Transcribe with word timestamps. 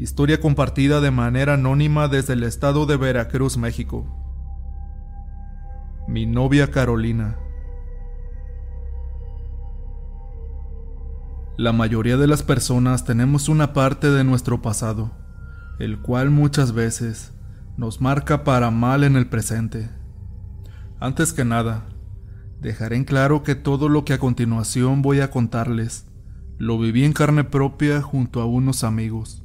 Historia 0.00 0.40
compartida 0.40 1.02
de 1.02 1.10
manera 1.10 1.52
anónima 1.52 2.08
desde 2.08 2.32
el 2.32 2.42
estado 2.42 2.86
de 2.86 2.96
Veracruz, 2.96 3.58
México. 3.58 4.06
Mi 6.08 6.24
novia 6.24 6.70
Carolina. 6.70 7.36
La 11.58 11.74
mayoría 11.74 12.16
de 12.16 12.26
las 12.26 12.42
personas 12.42 13.04
tenemos 13.04 13.50
una 13.50 13.74
parte 13.74 14.10
de 14.10 14.24
nuestro 14.24 14.62
pasado, 14.62 15.10
el 15.78 16.00
cual 16.00 16.30
muchas 16.30 16.72
veces 16.72 17.34
nos 17.76 18.00
marca 18.00 18.42
para 18.42 18.70
mal 18.70 19.04
en 19.04 19.16
el 19.16 19.28
presente. 19.28 19.90
Antes 20.98 21.34
que 21.34 21.44
nada, 21.44 21.84
dejaré 22.58 22.96
en 22.96 23.04
claro 23.04 23.42
que 23.42 23.54
todo 23.54 23.90
lo 23.90 24.06
que 24.06 24.14
a 24.14 24.18
continuación 24.18 25.02
voy 25.02 25.20
a 25.20 25.30
contarles 25.30 26.06
lo 26.56 26.78
viví 26.78 27.04
en 27.04 27.12
carne 27.12 27.44
propia 27.44 28.00
junto 28.00 28.40
a 28.40 28.46
unos 28.46 28.82
amigos. 28.82 29.44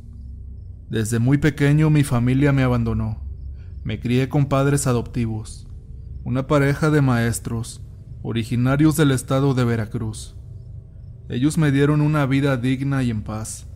Desde 0.89 1.19
muy 1.19 1.39
pequeño 1.39 1.89
mi 1.89 2.03
familia 2.03 2.51
me 2.51 2.63
abandonó. 2.63 3.23
Me 3.83 3.99
crié 3.99 4.29
con 4.29 4.45
padres 4.45 4.87
adoptivos, 4.87 5.67
una 6.23 6.47
pareja 6.47 6.89
de 6.89 7.01
maestros, 7.01 7.83
originarios 8.21 8.95
del 8.95 9.11
estado 9.11 9.53
de 9.53 9.65
Veracruz. 9.65 10.35
Ellos 11.27 11.57
me 11.57 11.71
dieron 11.71 12.01
una 12.01 12.25
vida 12.27 12.57
digna 12.57 13.01
y 13.01 13.09
en 13.09 13.23
paz. 13.23 13.67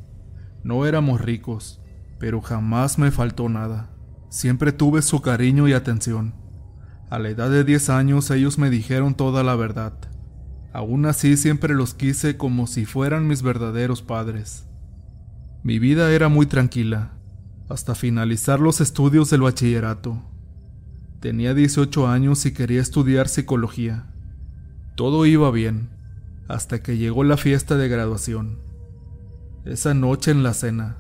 No 0.63 0.85
éramos 0.85 1.19
ricos, 1.19 1.81
pero 2.19 2.41
jamás 2.41 2.99
me 2.99 3.09
faltó 3.09 3.49
nada. 3.49 3.89
Siempre 4.29 4.71
tuve 4.71 5.01
su 5.01 5.21
cariño 5.21 5.67
y 5.67 5.73
atención. 5.73 6.35
A 7.09 7.17
la 7.17 7.29
edad 7.29 7.49
de 7.49 7.63
10 7.63 7.89
años 7.89 8.29
ellos 8.29 8.59
me 8.59 8.69
dijeron 8.69 9.15
toda 9.15 9.43
la 9.43 9.55
verdad. 9.55 9.93
Aún 10.73 11.07
así 11.07 11.37
siempre 11.37 11.73
los 11.73 11.95
quise 11.95 12.37
como 12.37 12.67
si 12.67 12.85
fueran 12.85 13.27
mis 13.27 13.41
verdaderos 13.41 14.03
padres. 14.03 14.68
Mi 15.61 15.77
vida 15.77 16.13
era 16.13 16.29
muy 16.29 16.45
tranquila, 16.45 17.11
hasta 17.67 17.93
finalizar 17.93 18.61
los 18.61 18.79
estudios 18.79 19.29
del 19.29 19.41
bachillerato. 19.41 20.23
Tenía 21.19 21.53
18 21.53 22.07
años 22.07 22.45
y 22.45 22.53
quería 22.53 22.81
estudiar 22.81 23.27
psicología. 23.27 24.05
Todo 24.95 25.25
iba 25.25 25.51
bien, 25.51 25.89
hasta 26.47 26.81
que 26.81 26.97
llegó 26.97 27.25
la 27.25 27.35
fiesta 27.35 27.75
de 27.75 27.89
graduación. 27.89 28.59
Esa 29.65 29.93
noche 29.93 30.31
en 30.31 30.43
la 30.43 30.53
cena, 30.53 30.99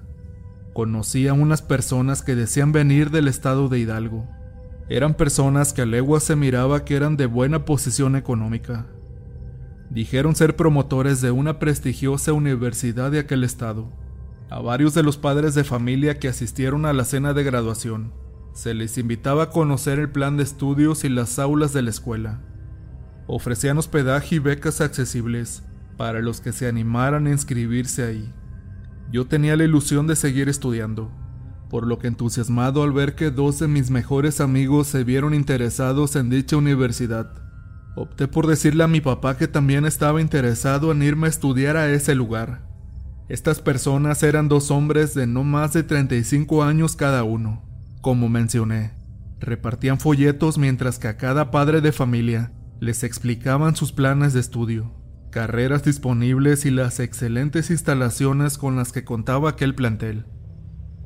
conocí 0.73 1.29
a 1.29 1.33
unas 1.33 1.61
personas 1.61 2.21
que 2.21 2.35
decían 2.35 2.73
venir 2.73 3.11
del 3.11 3.29
estado 3.29 3.69
de 3.69 3.79
Hidalgo. 3.79 4.27
Eran 4.89 5.13
personas 5.13 5.71
que 5.71 5.83
a 5.83 5.85
legua 5.85 6.19
se 6.19 6.35
miraba 6.35 6.83
que 6.83 6.97
eran 6.97 7.15
de 7.15 7.27
buena 7.27 7.63
posición 7.63 8.17
económica. 8.17 8.87
Dijeron 9.89 10.35
ser 10.35 10.57
promotores 10.57 11.21
de 11.21 11.31
una 11.31 11.59
prestigiosa 11.59 12.33
universidad 12.33 13.09
de 13.09 13.19
aquel 13.19 13.45
estado. 13.45 13.89
A 14.49 14.59
varios 14.59 14.93
de 14.93 15.03
los 15.03 15.17
padres 15.17 15.55
de 15.55 15.63
familia 15.63 16.19
que 16.19 16.27
asistieron 16.27 16.85
a 16.85 16.93
la 16.93 17.05
cena 17.05 17.33
de 17.33 17.43
graduación, 17.43 18.13
se 18.53 18.73
les 18.73 18.97
invitaba 18.97 19.43
a 19.43 19.49
conocer 19.49 19.99
el 19.99 20.09
plan 20.09 20.37
de 20.37 20.43
estudios 20.43 21.03
y 21.03 21.09
las 21.09 21.39
aulas 21.39 21.71
de 21.73 21.83
la 21.83 21.91
escuela 21.91 22.41
ofrecían 23.29 23.77
hospedaje 23.77 24.35
y 24.35 24.39
becas 24.39 24.81
accesibles 24.81 25.63
para 25.97 26.19
los 26.19 26.41
que 26.41 26.51
se 26.51 26.67
animaran 26.67 27.27
a 27.27 27.29
inscribirse 27.29 28.03
ahí. 28.03 28.33
Yo 29.11 29.27
tenía 29.27 29.55
la 29.55 29.65
ilusión 29.65 30.07
de 30.07 30.15
seguir 30.15 30.49
estudiando, 30.49 31.11
por 31.69 31.85
lo 31.85 31.99
que 31.99 32.07
entusiasmado 32.07 32.81
al 32.81 32.91
ver 32.91 33.13
que 33.13 33.29
dos 33.29 33.59
de 33.59 33.67
mis 33.67 33.91
mejores 33.91 34.41
amigos 34.41 34.87
se 34.87 35.03
vieron 35.03 35.35
interesados 35.35 36.15
en 36.15 36.31
dicha 36.31 36.57
universidad, 36.57 37.31
opté 37.95 38.27
por 38.27 38.47
decirle 38.47 38.83
a 38.83 38.87
mi 38.87 38.99
papá 38.99 39.37
que 39.37 39.47
también 39.47 39.85
estaba 39.85 40.21
interesado 40.21 40.91
en 40.91 41.03
irme 41.03 41.27
a 41.27 41.29
estudiar 41.29 41.77
a 41.77 41.87
ese 41.91 42.15
lugar. 42.15 42.68
Estas 43.29 43.61
personas 43.61 44.23
eran 44.23 44.49
dos 44.49 44.71
hombres 44.71 45.13
de 45.13 45.27
no 45.27 45.43
más 45.43 45.71
de 45.73 45.83
35 45.83 46.63
años 46.63 46.95
cada 46.95 47.23
uno. 47.23 47.63
Como 48.01 48.27
mencioné, 48.27 48.93
repartían 49.39 49.99
folletos 49.99 50.57
mientras 50.57 50.97
que 50.97 51.09
a 51.09 51.17
cada 51.17 51.51
padre 51.51 51.81
de 51.81 51.91
familia 51.91 52.51
les 52.79 53.03
explicaban 53.03 53.75
sus 53.75 53.91
planes 53.91 54.33
de 54.33 54.39
estudio, 54.39 54.95
carreras 55.29 55.83
disponibles 55.83 56.65
y 56.65 56.71
las 56.71 56.99
excelentes 56.99 57.69
instalaciones 57.69 58.57
con 58.57 58.75
las 58.75 58.91
que 58.91 59.03
contaba 59.03 59.51
aquel 59.51 59.75
plantel. 59.75 60.25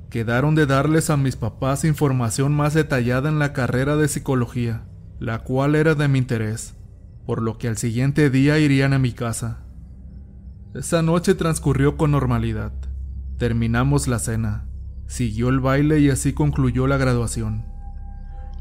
Quedaron 0.09 0.56
de 0.56 0.66
darles 0.66 1.09
a 1.09 1.18
mis 1.18 1.36
papás 1.36 1.84
información 1.84 2.53
más 2.53 2.74
detallada 2.74 3.28
en 3.28 3.38
la 3.38 3.52
carrera 3.52 3.97
de 3.97 4.08
psicología, 4.08 4.86
la 5.20 5.40
cual 5.40 5.76
era 5.76 5.94
de 5.94 6.08
mi 6.08 6.20
interés, 6.20 6.76
por 7.26 7.42
lo 7.42 7.58
que 7.58 7.68
al 7.68 7.76
siguiente 7.78 8.30
día 8.30 8.59
irían 8.59 8.94
a 8.94 9.00
mi 9.00 9.12
casa. 9.12 9.62
Esa 10.73 11.03
noche 11.03 11.35
transcurrió 11.35 11.97
con 11.97 12.09
normalidad. 12.09 12.72
Terminamos 13.38 14.07
la 14.07 14.17
cena, 14.17 14.66
siguió 15.06 15.50
el 15.50 15.59
baile 15.59 16.00
y 16.00 16.09
así 16.09 16.34
concluyó 16.34 16.88
la 16.88 16.97
graduación. 16.97 17.63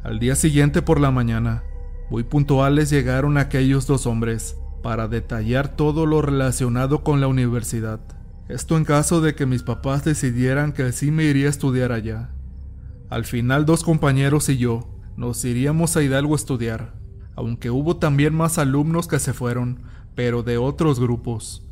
Al 0.03 0.19
día 0.19 0.35
siguiente 0.35 0.83
por 0.83 1.01
la 1.01 1.11
mañana, 1.11 1.63
muy 2.11 2.23
puntuales 2.23 2.91
llegaron 2.91 3.39
aquellos 3.39 3.87
dos 3.87 4.05
hombres 4.05 4.59
para 4.83 5.09
detallar 5.09 5.69
todo 5.69 6.05
lo 6.05 6.21
relacionado 6.21 7.03
con 7.03 7.23
la 7.23 7.29
universidad. 7.29 8.01
Esto 8.47 8.77
en 8.77 8.85
caso 8.85 9.23
de 9.23 9.35
que 9.35 9.47
mis 9.47 9.63
papás 9.63 10.05
decidieran 10.05 10.73
que 10.73 10.93
sí 10.93 11.11
me 11.11 11.25
iría 11.25 11.47
a 11.47 11.51
estudiar 11.51 11.93
allá. 11.93 12.29
Al 13.09 13.25
final 13.25 13.65
dos 13.65 13.83
compañeros 13.83 14.51
y 14.51 14.59
yo 14.59 15.01
nos 15.17 15.43
iríamos 15.47 15.97
a 15.97 16.03
Hidalgo 16.03 16.35
a 16.35 16.37
estudiar, 16.37 16.93
aunque 17.37 17.71
hubo 17.71 17.97
también 17.97 18.35
más 18.35 18.59
alumnos 18.59 19.09
que 19.09 19.19
se 19.19 19.33
fueron, 19.33 19.81
pero 20.15 20.43
de 20.43 20.59
otros 20.59 21.01
grupos. 21.01 21.67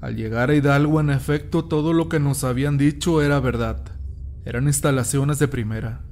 Al 0.00 0.16
llegar 0.16 0.50
a 0.50 0.54
Hidalgo, 0.54 1.00
en 1.00 1.10
efecto, 1.10 1.64
todo 1.64 1.92
lo 1.92 2.08
que 2.08 2.20
nos 2.20 2.44
habían 2.44 2.78
dicho 2.78 3.22
era 3.22 3.40
verdad. 3.40 3.84
Eran 4.44 4.66
instalaciones 4.66 5.38
de 5.38 5.48
primera 5.48 6.08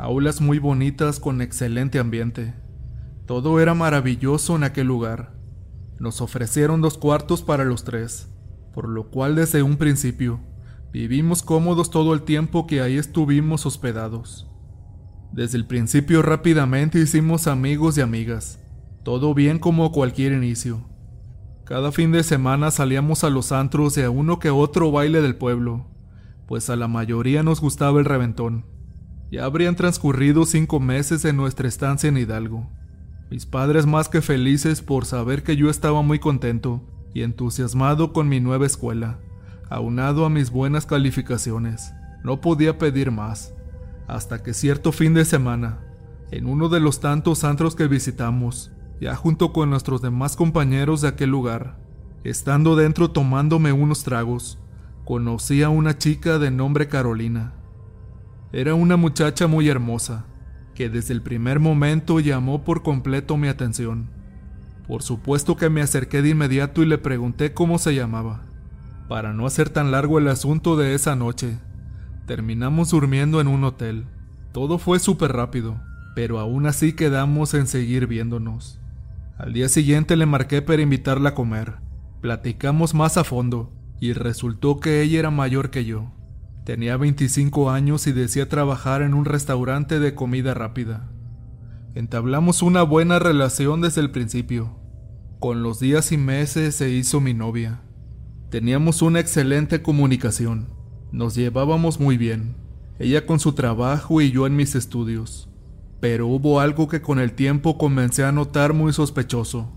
aulas 0.00 0.40
muy 0.40 0.58
bonitas 0.58 1.20
con 1.20 1.42
excelente 1.42 1.98
ambiente. 1.98 2.54
Todo 3.26 3.60
era 3.60 3.74
maravilloso 3.74 4.56
en 4.56 4.64
aquel 4.64 4.86
lugar. 4.86 5.34
Nos 5.98 6.22
ofrecieron 6.22 6.80
dos 6.80 6.96
cuartos 6.96 7.42
para 7.42 7.66
los 7.66 7.84
tres, 7.84 8.30
por 8.72 8.88
lo 8.88 9.10
cual 9.10 9.34
desde 9.34 9.62
un 9.62 9.76
principio 9.76 10.40
vivimos 10.90 11.42
cómodos 11.42 11.90
todo 11.90 12.14
el 12.14 12.22
tiempo 12.22 12.66
que 12.66 12.80
ahí 12.80 12.96
estuvimos 12.96 13.66
hospedados. 13.66 14.50
Desde 15.32 15.58
el 15.58 15.66
principio 15.66 16.22
rápidamente 16.22 16.98
hicimos 16.98 17.46
amigos 17.46 17.98
y 17.98 18.00
amigas, 18.00 18.58
todo 19.04 19.34
bien 19.34 19.58
como 19.58 19.92
cualquier 19.92 20.32
inicio. 20.32 20.89
Cada 21.70 21.92
fin 21.92 22.10
de 22.10 22.24
semana 22.24 22.72
salíamos 22.72 23.22
a 23.22 23.30
los 23.30 23.52
antros 23.52 23.96
y 23.96 24.02
a 24.02 24.10
uno 24.10 24.40
que 24.40 24.50
otro 24.50 24.90
baile 24.90 25.22
del 25.22 25.36
pueblo, 25.36 25.86
pues 26.48 26.68
a 26.68 26.74
la 26.74 26.88
mayoría 26.88 27.44
nos 27.44 27.60
gustaba 27.60 28.00
el 28.00 28.06
reventón. 28.06 28.64
Ya 29.30 29.44
habrían 29.44 29.76
transcurrido 29.76 30.46
cinco 30.46 30.80
meses 30.80 31.24
en 31.24 31.36
nuestra 31.36 31.68
estancia 31.68 32.08
en 32.08 32.16
Hidalgo. 32.16 32.68
Mis 33.30 33.46
padres 33.46 33.86
más 33.86 34.08
que 34.08 34.20
felices 34.20 34.82
por 34.82 35.04
saber 35.06 35.44
que 35.44 35.54
yo 35.54 35.70
estaba 35.70 36.02
muy 36.02 36.18
contento 36.18 36.82
y 37.14 37.22
entusiasmado 37.22 38.12
con 38.12 38.28
mi 38.28 38.40
nueva 38.40 38.66
escuela, 38.66 39.20
aunado 39.68 40.24
a 40.24 40.28
mis 40.28 40.50
buenas 40.50 40.86
calificaciones. 40.86 41.92
No 42.24 42.40
podía 42.40 42.78
pedir 42.78 43.12
más, 43.12 43.54
hasta 44.08 44.42
que 44.42 44.54
cierto 44.54 44.90
fin 44.90 45.14
de 45.14 45.24
semana, 45.24 45.78
en 46.32 46.46
uno 46.46 46.68
de 46.68 46.80
los 46.80 46.98
tantos 46.98 47.44
antros 47.44 47.76
que 47.76 47.86
visitamos, 47.86 48.72
ya 49.00 49.16
junto 49.16 49.52
con 49.52 49.70
nuestros 49.70 50.02
demás 50.02 50.36
compañeros 50.36 51.00
de 51.00 51.08
aquel 51.08 51.30
lugar, 51.30 51.78
estando 52.22 52.76
dentro 52.76 53.10
tomándome 53.10 53.72
unos 53.72 54.04
tragos, 54.04 54.58
conocí 55.04 55.62
a 55.62 55.70
una 55.70 55.96
chica 55.96 56.38
de 56.38 56.50
nombre 56.50 56.86
Carolina. 56.86 57.54
Era 58.52 58.74
una 58.74 58.96
muchacha 58.96 59.46
muy 59.46 59.68
hermosa, 59.68 60.26
que 60.74 60.90
desde 60.90 61.14
el 61.14 61.22
primer 61.22 61.60
momento 61.60 62.20
llamó 62.20 62.62
por 62.62 62.82
completo 62.82 63.36
mi 63.38 63.48
atención. 63.48 64.10
Por 64.86 65.02
supuesto 65.02 65.56
que 65.56 65.70
me 65.70 65.80
acerqué 65.80 66.20
de 66.20 66.30
inmediato 66.30 66.82
y 66.82 66.86
le 66.86 66.98
pregunté 66.98 67.54
cómo 67.54 67.78
se 67.78 67.94
llamaba. 67.94 68.42
Para 69.08 69.32
no 69.32 69.46
hacer 69.46 69.70
tan 69.70 69.90
largo 69.90 70.18
el 70.18 70.28
asunto 70.28 70.76
de 70.76 70.94
esa 70.94 71.16
noche, 71.16 71.58
terminamos 72.26 72.90
durmiendo 72.90 73.40
en 73.40 73.48
un 73.48 73.64
hotel. 73.64 74.06
Todo 74.52 74.78
fue 74.78 74.98
súper 74.98 75.32
rápido, 75.32 75.80
pero 76.14 76.38
aún 76.38 76.66
así 76.66 76.92
quedamos 76.92 77.54
en 77.54 77.66
seguir 77.66 78.06
viéndonos. 78.06 78.79
Al 79.40 79.54
día 79.54 79.70
siguiente 79.70 80.16
le 80.16 80.26
marqué 80.26 80.60
para 80.60 80.82
invitarla 80.82 81.30
a 81.30 81.34
comer. 81.34 81.76
Platicamos 82.20 82.92
más 82.92 83.16
a 83.16 83.24
fondo, 83.24 83.72
y 83.98 84.12
resultó 84.12 84.80
que 84.80 85.00
ella 85.00 85.18
era 85.18 85.30
mayor 85.30 85.70
que 85.70 85.86
yo. 85.86 86.12
Tenía 86.66 86.98
25 86.98 87.70
años 87.70 88.06
y 88.06 88.12
decía 88.12 88.50
trabajar 88.50 89.00
en 89.00 89.14
un 89.14 89.24
restaurante 89.24 89.98
de 89.98 90.14
comida 90.14 90.52
rápida. 90.52 91.10
Entablamos 91.94 92.60
una 92.60 92.82
buena 92.82 93.18
relación 93.18 93.80
desde 93.80 94.02
el 94.02 94.10
principio. 94.10 94.76
Con 95.38 95.62
los 95.62 95.80
días 95.80 96.12
y 96.12 96.18
meses 96.18 96.74
se 96.74 96.90
hizo 96.90 97.22
mi 97.22 97.32
novia. 97.32 97.80
Teníamos 98.50 99.00
una 99.00 99.20
excelente 99.20 99.80
comunicación. 99.80 100.68
Nos 101.12 101.34
llevábamos 101.34 101.98
muy 101.98 102.18
bien. 102.18 102.56
Ella 102.98 103.24
con 103.24 103.40
su 103.40 103.54
trabajo 103.54 104.20
y 104.20 104.32
yo 104.32 104.46
en 104.46 104.54
mis 104.54 104.74
estudios. 104.74 105.49
Pero 106.00 106.26
hubo 106.26 106.60
algo 106.60 106.88
que 106.88 107.02
con 107.02 107.18
el 107.18 107.32
tiempo 107.32 107.76
comencé 107.76 108.24
a 108.24 108.32
notar 108.32 108.72
muy 108.72 108.92
sospechoso. 108.92 109.70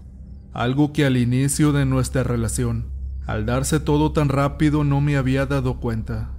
Algo 0.53 0.93
que 0.93 1.05
al 1.05 1.17
inicio 1.17 1.73
de 1.73 1.85
nuestra 1.85 2.23
relación, 2.23 2.89
al 3.25 3.45
darse 3.45 3.79
todo 3.79 4.11
tan 4.13 4.29
rápido, 4.29 4.83
no 4.83 5.01
me 5.01 5.17
había 5.17 5.45
dado 5.45 5.79
cuenta. 5.79 6.31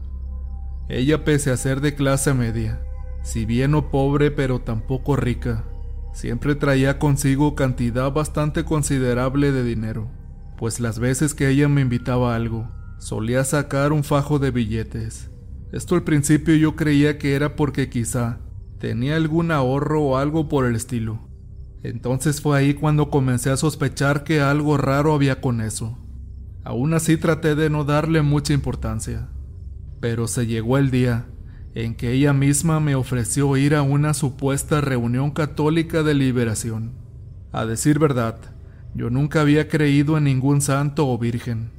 Ella 0.88 1.24
pese 1.24 1.50
a 1.50 1.56
ser 1.56 1.80
de 1.80 1.94
clase 1.94 2.34
media, 2.34 2.80
si 3.22 3.46
bien 3.46 3.70
no 3.70 3.90
pobre 3.90 4.30
pero 4.30 4.60
tampoco 4.60 5.16
rica, 5.16 5.64
siempre 6.12 6.54
traía 6.54 6.98
consigo 6.98 7.54
cantidad 7.54 8.12
bastante 8.12 8.64
considerable 8.64 9.50
de 9.50 9.64
dinero, 9.64 10.10
pues 10.58 10.78
las 10.78 10.98
veces 10.98 11.34
que 11.34 11.48
ella 11.48 11.68
me 11.68 11.80
invitaba 11.80 12.32
a 12.32 12.36
algo, 12.36 12.68
solía 12.98 13.44
sacar 13.44 13.92
un 13.92 14.04
fajo 14.04 14.38
de 14.38 14.50
billetes. 14.50 15.30
Esto 15.72 15.94
al 15.94 16.04
principio 16.04 16.54
yo 16.54 16.76
creía 16.76 17.16
que 17.16 17.34
era 17.34 17.56
porque 17.56 17.88
quizá 17.88 18.40
tenía 18.78 19.16
algún 19.16 19.50
ahorro 19.50 20.02
o 20.02 20.16
algo 20.16 20.48
por 20.48 20.66
el 20.66 20.76
estilo. 20.76 21.20
Entonces 21.82 22.40
fue 22.40 22.58
ahí 22.58 22.74
cuando 22.74 23.10
comencé 23.10 23.50
a 23.50 23.56
sospechar 23.56 24.24
que 24.24 24.40
algo 24.40 24.76
raro 24.76 25.14
había 25.14 25.40
con 25.40 25.60
eso. 25.60 25.98
Aún 26.64 26.94
así 26.94 27.18
traté 27.18 27.54
de 27.54 27.68
no 27.68 27.84
darle 27.84 28.22
mucha 28.22 28.54
importancia. 28.54 29.28
Pero 30.00 30.26
se 30.26 30.46
llegó 30.46 30.78
el 30.78 30.90
día 30.90 31.26
en 31.74 31.94
que 31.94 32.12
ella 32.12 32.32
misma 32.32 32.80
me 32.80 32.94
ofreció 32.94 33.56
ir 33.56 33.74
a 33.74 33.82
una 33.82 34.14
supuesta 34.14 34.80
reunión 34.80 35.32
católica 35.32 36.02
de 36.02 36.14
liberación. 36.14 36.92
A 37.52 37.66
decir 37.66 37.98
verdad, 37.98 38.38
yo 38.94 39.10
nunca 39.10 39.40
había 39.40 39.68
creído 39.68 40.16
en 40.16 40.24
ningún 40.24 40.60
santo 40.60 41.08
o 41.08 41.18
virgen. 41.18 41.70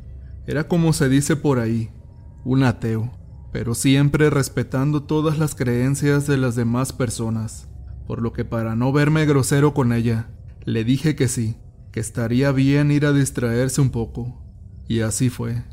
Era 0.46 0.68
como 0.68 0.94
se 0.94 1.10
dice 1.10 1.36
por 1.36 1.60
ahí, 1.60 1.90
un 2.44 2.64
ateo, 2.64 3.12
pero 3.56 3.74
siempre 3.74 4.30
respetando 4.30 5.04
todas 5.04 5.40
las 5.40 5.56
creencias 5.56 6.28
de 6.28 6.36
las 6.36 6.58
demás 6.58 6.92
personas, 6.92 7.70
por 8.06 8.22
lo 8.22 8.34
que 8.34 8.44
para 8.44 8.76
no 8.76 8.92
verme 8.92 9.26
grosero 9.26 9.74
con 9.74 9.94
ella, 9.94 10.28
le 10.66 10.84
dije 10.84 11.16
que 11.16 11.30
sí, 11.30 11.56
que 11.94 12.02
estaría 12.02 12.52
bien 12.52 12.92
ir 12.92 13.06
a 13.06 13.14
distraerse 13.14 13.80
un 13.80 13.92
poco. 13.92 14.44
Y 14.90 15.00
así 15.00 15.30
fue. 15.30 15.64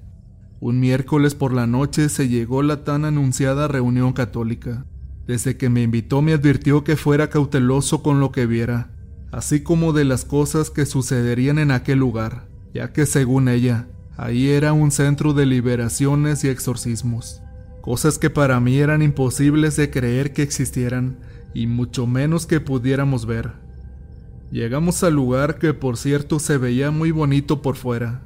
Un 0.60 0.78
miércoles 0.78 1.34
por 1.34 1.52
la 1.52 1.66
noche 1.66 2.08
se 2.08 2.28
llegó 2.28 2.62
la 2.62 2.84
tan 2.84 3.04
anunciada 3.04 3.66
reunión 3.66 4.12
católica. 4.12 4.86
Desde 5.26 5.56
que 5.56 5.68
me 5.68 5.82
invitó 5.82 6.22
me 6.22 6.34
advirtió 6.34 6.84
que 6.84 6.94
fuera 6.94 7.30
cauteloso 7.30 8.00
con 8.00 8.20
lo 8.20 8.30
que 8.30 8.46
viera, 8.46 8.92
así 9.32 9.64
como 9.64 9.92
de 9.92 10.04
las 10.04 10.24
cosas 10.24 10.70
que 10.70 10.86
sucederían 10.86 11.58
en 11.58 11.72
aquel 11.72 11.98
lugar, 11.98 12.46
ya 12.72 12.92
que 12.92 13.06
según 13.06 13.48
ella, 13.48 13.88
ahí 14.16 14.50
era 14.50 14.72
un 14.72 14.92
centro 14.92 15.32
de 15.32 15.46
liberaciones 15.46 16.44
y 16.44 16.48
exorcismos, 16.48 17.41
cosas 17.82 18.18
que 18.18 18.30
para 18.30 18.58
mí 18.60 18.78
eran 18.78 19.02
imposibles 19.02 19.76
de 19.76 19.90
creer 19.90 20.32
que 20.32 20.42
existieran 20.42 21.18
y 21.52 21.66
mucho 21.66 22.06
menos 22.06 22.46
que 22.46 22.60
pudiéramos 22.60 23.26
ver. 23.26 23.52
Llegamos 24.50 25.04
al 25.04 25.12
lugar 25.12 25.58
que 25.58 25.74
por 25.74 25.98
cierto 25.98 26.38
se 26.38 26.56
veía 26.56 26.90
muy 26.90 27.10
bonito 27.10 27.60
por 27.60 27.76
fuera. 27.76 28.22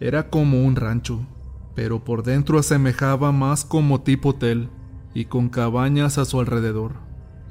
Era 0.00 0.30
como 0.30 0.64
un 0.64 0.76
rancho 0.76 1.26
pero 1.76 2.02
por 2.02 2.24
dentro 2.24 2.58
asemejaba 2.58 3.30
más 3.30 3.64
como 3.64 4.00
tipo 4.00 4.30
hotel 4.30 4.70
y 5.14 5.26
con 5.26 5.50
cabañas 5.50 6.16
a 6.16 6.24
su 6.24 6.40
alrededor. 6.40 6.94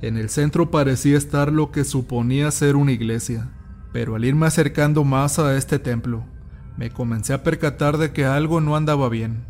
En 0.01 0.17
el 0.17 0.29
centro 0.29 0.71
parecía 0.71 1.15
estar 1.15 1.53
lo 1.53 1.71
que 1.71 1.83
suponía 1.83 2.49
ser 2.49 2.75
una 2.75 2.91
iglesia, 2.91 3.51
pero 3.93 4.15
al 4.15 4.25
irme 4.25 4.47
acercando 4.47 5.03
más 5.03 5.37
a 5.37 5.55
este 5.55 5.77
templo, 5.77 6.25
me 6.75 6.89
comencé 6.89 7.33
a 7.33 7.43
percatar 7.43 7.97
de 7.97 8.11
que 8.11 8.25
algo 8.25 8.61
no 8.61 8.75
andaba 8.75 9.09
bien. 9.09 9.45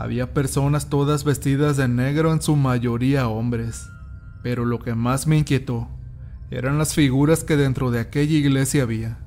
Había 0.00 0.32
personas 0.32 0.90
todas 0.90 1.24
vestidas 1.24 1.76
de 1.76 1.88
negro, 1.88 2.32
en 2.32 2.40
su 2.40 2.54
mayoría 2.54 3.26
hombres, 3.26 3.90
pero 4.44 4.64
lo 4.64 4.78
que 4.78 4.94
más 4.94 5.26
me 5.26 5.36
inquietó 5.36 5.88
eran 6.52 6.78
las 6.78 6.94
figuras 6.94 7.42
que 7.42 7.56
dentro 7.56 7.90
de 7.90 7.98
aquella 7.98 8.36
iglesia 8.36 8.84
había. 8.84 9.18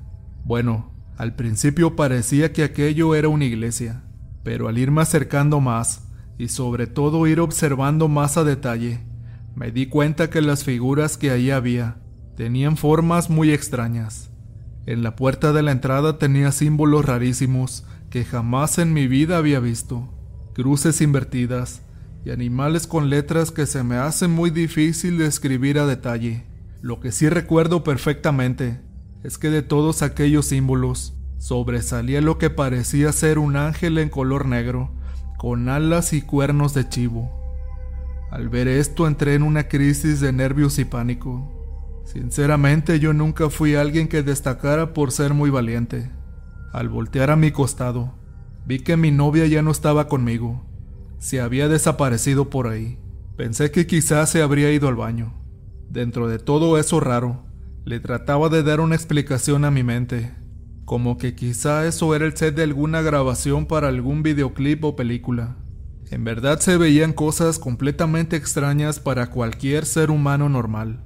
Bueno, 0.46 0.90
al 1.18 1.36
principio 1.36 1.94
parecía 1.94 2.54
que 2.54 2.64
aquello 2.64 3.14
era 3.14 3.28
una 3.28 3.44
iglesia, 3.44 4.02
pero 4.44 4.66
al 4.66 4.78
irme 4.78 5.02
acercando 5.02 5.60
más, 5.60 6.08
y 6.38 6.48
sobre 6.48 6.86
todo 6.86 7.26
ir 7.26 7.40
observando 7.40 8.08
más 8.08 8.38
a 8.38 8.44
detalle, 8.44 9.00
me 9.54 9.72
di 9.72 9.88
cuenta 9.88 10.30
que 10.30 10.40
las 10.40 10.64
figuras 10.64 11.18
que 11.18 11.30
ahí 11.30 11.50
había 11.50 11.98
tenían 12.34 12.78
formas 12.78 13.28
muy 13.28 13.52
extrañas. 13.52 14.30
En 14.86 15.02
la 15.02 15.16
puerta 15.16 15.52
de 15.52 15.60
la 15.60 15.72
entrada 15.72 16.16
tenía 16.16 16.50
símbolos 16.50 17.04
rarísimos 17.04 17.84
que 18.08 18.24
jamás 18.24 18.78
en 18.78 18.94
mi 18.94 19.06
vida 19.06 19.36
había 19.36 19.60
visto, 19.60 20.08
cruces 20.54 21.00
invertidas 21.00 21.82
y 22.24 22.30
animales 22.30 22.86
con 22.86 23.10
letras 23.10 23.50
que 23.50 23.66
se 23.66 23.82
me 23.82 23.96
hacen 23.96 24.30
muy 24.30 24.50
difícil 24.50 25.18
de 25.18 25.26
escribir 25.26 25.78
a 25.78 25.86
detalle. 25.86 26.44
Lo 26.80 27.00
que 27.00 27.12
sí 27.12 27.28
recuerdo 27.28 27.84
perfectamente 27.84 28.80
es 29.22 29.38
que 29.38 29.50
de 29.50 29.62
todos 29.62 30.02
aquellos 30.02 30.46
símbolos, 30.46 31.14
sobresalía 31.38 32.20
lo 32.20 32.38
que 32.38 32.50
parecía 32.50 33.12
ser 33.12 33.38
un 33.38 33.56
ángel 33.56 33.98
en 33.98 34.08
color 34.08 34.46
negro, 34.46 34.92
con 35.38 35.68
alas 35.68 36.12
y 36.12 36.22
cuernos 36.22 36.74
de 36.74 36.88
chivo. 36.88 37.30
Al 38.30 38.48
ver 38.48 38.68
esto 38.68 39.06
entré 39.06 39.34
en 39.34 39.42
una 39.42 39.68
crisis 39.68 40.20
de 40.20 40.32
nervios 40.32 40.78
y 40.78 40.84
pánico. 40.84 42.02
Sinceramente 42.04 42.98
yo 42.98 43.12
nunca 43.12 43.50
fui 43.50 43.74
alguien 43.74 44.08
que 44.08 44.22
destacara 44.22 44.94
por 44.94 45.12
ser 45.12 45.34
muy 45.34 45.50
valiente. 45.50 46.10
Al 46.72 46.88
voltear 46.88 47.30
a 47.30 47.36
mi 47.36 47.50
costado, 47.50 48.14
vi 48.66 48.80
que 48.80 48.96
mi 48.96 49.10
novia 49.10 49.46
ya 49.46 49.62
no 49.62 49.70
estaba 49.70 50.08
conmigo. 50.08 50.64
Se 51.18 51.40
había 51.40 51.68
desaparecido 51.68 52.50
por 52.50 52.68
ahí. 52.68 52.98
Pensé 53.36 53.70
que 53.70 53.86
quizás 53.86 54.30
se 54.30 54.42
habría 54.42 54.72
ido 54.72 54.88
al 54.88 54.96
baño. 54.96 55.34
Dentro 55.90 56.28
de 56.28 56.38
todo 56.38 56.78
eso 56.78 57.00
raro, 57.00 57.44
le 57.84 58.00
trataba 58.00 58.48
de 58.48 58.62
dar 58.62 58.80
una 58.80 58.94
explicación 58.94 59.64
a 59.64 59.70
mi 59.70 59.82
mente, 59.82 60.32
como 60.84 61.18
que 61.18 61.34
quizá 61.34 61.86
eso 61.86 62.14
era 62.14 62.24
el 62.24 62.36
set 62.36 62.54
de 62.54 62.62
alguna 62.62 63.02
grabación 63.02 63.66
para 63.66 63.88
algún 63.88 64.22
videoclip 64.22 64.84
o 64.84 64.96
película. 64.96 65.56
En 66.10 66.24
verdad 66.24 66.60
se 66.60 66.76
veían 66.76 67.12
cosas 67.12 67.58
completamente 67.58 68.36
extrañas 68.36 69.00
para 69.00 69.30
cualquier 69.30 69.86
ser 69.86 70.10
humano 70.10 70.48
normal. 70.48 71.02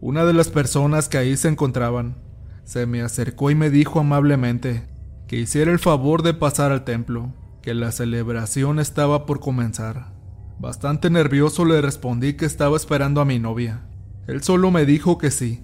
Una 0.00 0.24
de 0.24 0.34
las 0.34 0.48
personas 0.50 1.08
que 1.08 1.18
ahí 1.18 1.36
se 1.36 1.48
encontraban 1.48 2.16
se 2.64 2.86
me 2.86 3.00
acercó 3.00 3.50
y 3.50 3.54
me 3.54 3.70
dijo 3.70 4.00
amablemente 4.00 4.97
que 5.28 5.36
hiciera 5.36 5.70
el 5.70 5.78
favor 5.78 6.24
de 6.24 6.34
pasar 6.34 6.72
al 6.72 6.82
templo, 6.82 7.32
que 7.62 7.74
la 7.74 7.92
celebración 7.92 8.80
estaba 8.80 9.26
por 9.26 9.38
comenzar. 9.38 10.12
Bastante 10.58 11.08
nervioso 11.10 11.64
le 11.64 11.80
respondí 11.80 12.32
que 12.32 12.46
estaba 12.46 12.76
esperando 12.76 13.20
a 13.20 13.24
mi 13.24 13.38
novia. 13.38 13.86
Él 14.26 14.42
solo 14.42 14.72
me 14.72 14.84
dijo 14.84 15.16
que 15.18 15.30
sí, 15.30 15.62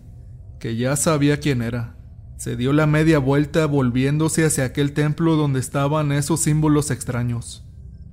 que 0.61 0.76
ya 0.76 0.94
sabía 0.94 1.40
quién 1.40 1.61
era 1.61 1.94
se 2.37 2.56
dio 2.56 2.72
la 2.72 2.87
media 2.87 3.19
vuelta 3.19 3.64
volviéndose 3.66 4.44
hacia 4.44 4.64
aquel 4.64 4.93
templo 4.93 5.37
donde 5.37 5.61
estaban 5.61 6.12
esos 6.12 6.40
símbolos 6.40 6.90
extraños. 6.90 7.64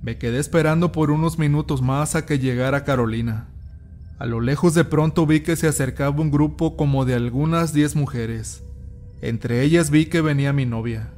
Me 0.02 0.18
quedé 0.18 0.40
esperando 0.40 0.92
por 0.92 1.12
unos 1.12 1.38
minutos 1.38 1.82
más 1.82 2.16
a 2.16 2.26
que 2.26 2.40
llegara 2.40 2.84
Carolina. 2.84 3.50
A 4.20 4.26
lo 4.26 4.40
lejos 4.40 4.74
de 4.74 4.86
pronto 4.86 5.26
vi 5.26 5.42
que 5.42 5.56
se 5.56 5.68
acercaba 5.68 6.22
un 6.22 6.32
grupo 6.32 6.78
como 6.78 7.06
de 7.06 7.16
algunas 7.16 7.74
diez 7.74 7.96
mujeres. 7.96 8.64
Entre 9.22 9.64
ellas 9.64 9.90
vi 9.90 10.06
que 10.06 10.22
venía 10.22 10.54
mi 10.54 10.66
novia. 10.66 11.12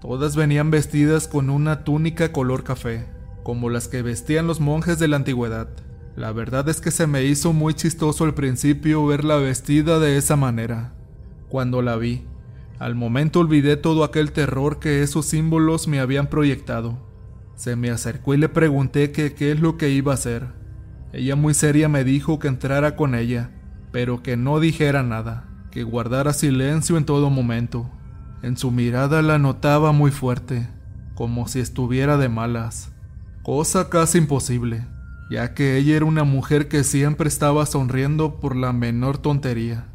Todas 0.00 0.34
venían 0.34 0.70
vestidas 0.70 1.28
con 1.28 1.50
una 1.50 1.84
túnica 1.84 2.32
color 2.32 2.64
café, 2.64 3.06
como 3.42 3.68
las 3.68 3.86
que 3.86 4.00
vestían 4.00 4.46
los 4.46 4.58
monjes 4.58 4.98
de 4.98 5.08
la 5.08 5.16
antigüedad. 5.16 5.68
La 6.16 6.32
verdad 6.32 6.68
es 6.70 6.80
que 6.80 6.90
se 6.90 7.06
me 7.06 7.24
hizo 7.24 7.52
muy 7.52 7.74
chistoso 7.74 8.24
al 8.24 8.32
principio 8.32 9.04
verla 9.06 9.36
vestida 9.36 9.98
de 9.98 10.16
esa 10.16 10.36
manera. 10.36 10.94
Cuando 11.50 11.82
la 11.82 11.96
vi, 11.96 12.24
al 12.78 12.94
momento 12.94 13.40
olvidé 13.40 13.76
todo 13.76 14.02
aquel 14.02 14.32
terror 14.32 14.78
que 14.78 15.02
esos 15.02 15.26
símbolos 15.26 15.86
me 15.86 16.00
habían 16.00 16.28
proyectado. 16.28 16.98
Se 17.54 17.76
me 17.76 17.90
acercó 17.90 18.32
y 18.32 18.38
le 18.38 18.48
pregunté 18.48 19.12
qué 19.12 19.34
es 19.52 19.60
lo 19.60 19.76
que 19.76 19.90
iba 19.90 20.12
a 20.12 20.14
hacer. 20.14 20.46
Ella 21.12 21.36
muy 21.36 21.52
seria 21.52 21.90
me 21.90 22.04
dijo 22.04 22.38
que 22.38 22.48
entrara 22.48 22.96
con 22.96 23.14
ella, 23.14 23.50
pero 23.92 24.22
que 24.22 24.38
no 24.38 24.60
dijera 24.60 25.02
nada, 25.02 25.46
que 25.70 25.82
guardara 25.82 26.32
silencio 26.32 26.96
en 26.96 27.04
todo 27.04 27.28
momento. 27.28 27.90
En 28.42 28.56
su 28.56 28.70
mirada 28.70 29.20
la 29.20 29.38
notaba 29.38 29.92
muy 29.92 30.10
fuerte, 30.10 30.68
como 31.14 31.46
si 31.46 31.60
estuviera 31.60 32.16
de 32.16 32.30
malas, 32.30 32.90
cosa 33.42 33.90
casi 33.90 34.18
imposible, 34.18 34.86
ya 35.30 35.52
que 35.52 35.76
ella 35.76 35.96
era 35.96 36.06
una 36.06 36.24
mujer 36.24 36.66
que 36.68 36.82
siempre 36.82 37.28
estaba 37.28 37.66
sonriendo 37.66 38.40
por 38.40 38.56
la 38.56 38.72
menor 38.72 39.18
tontería. 39.18 39.88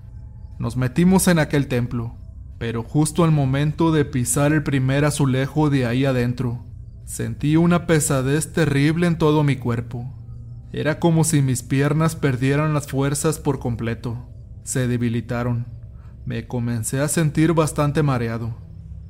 Nos 0.59 0.77
metimos 0.77 1.27
en 1.27 1.39
aquel 1.39 1.67
templo, 1.67 2.15
pero 2.59 2.83
justo 2.83 3.23
al 3.23 3.31
momento 3.31 3.91
de 3.91 4.05
pisar 4.05 4.53
el 4.53 4.61
primer 4.61 5.05
azulejo 5.05 5.71
de 5.71 5.87
ahí 5.87 6.05
adentro, 6.05 6.63
sentí 7.03 7.57
una 7.57 7.87
pesadez 7.87 8.53
terrible 8.53 9.07
en 9.07 9.17
todo 9.17 9.43
mi 9.43 9.55
cuerpo. 9.55 10.13
Era 10.71 10.99
como 10.99 11.23
si 11.23 11.41
mis 11.41 11.63
piernas 11.63 12.15
perdieran 12.15 12.73
las 12.73 12.87
fuerzas 12.87 13.39
por 13.39 13.59
completo. 13.59 14.29
Se 14.63 14.87
debilitaron. 14.87 15.74
Me 16.25 16.47
comencé 16.47 17.01
a 17.01 17.07
sentir 17.07 17.53
bastante 17.53 18.01
mareado, 18.01 18.55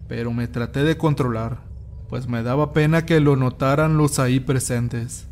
pero 0.10 0.34
me 0.34 0.50
traté 0.50 0.84
de 0.84 0.98
controlar, 0.98 1.63
pues 2.10 2.27
me 2.27 2.43
daba 2.43 2.74
pena 2.74 3.05
que 3.05 3.22
lo 3.22 3.38
notaran 3.38 3.95
los 3.95 4.19
ahí 4.19 4.41
presentes. 4.41 5.29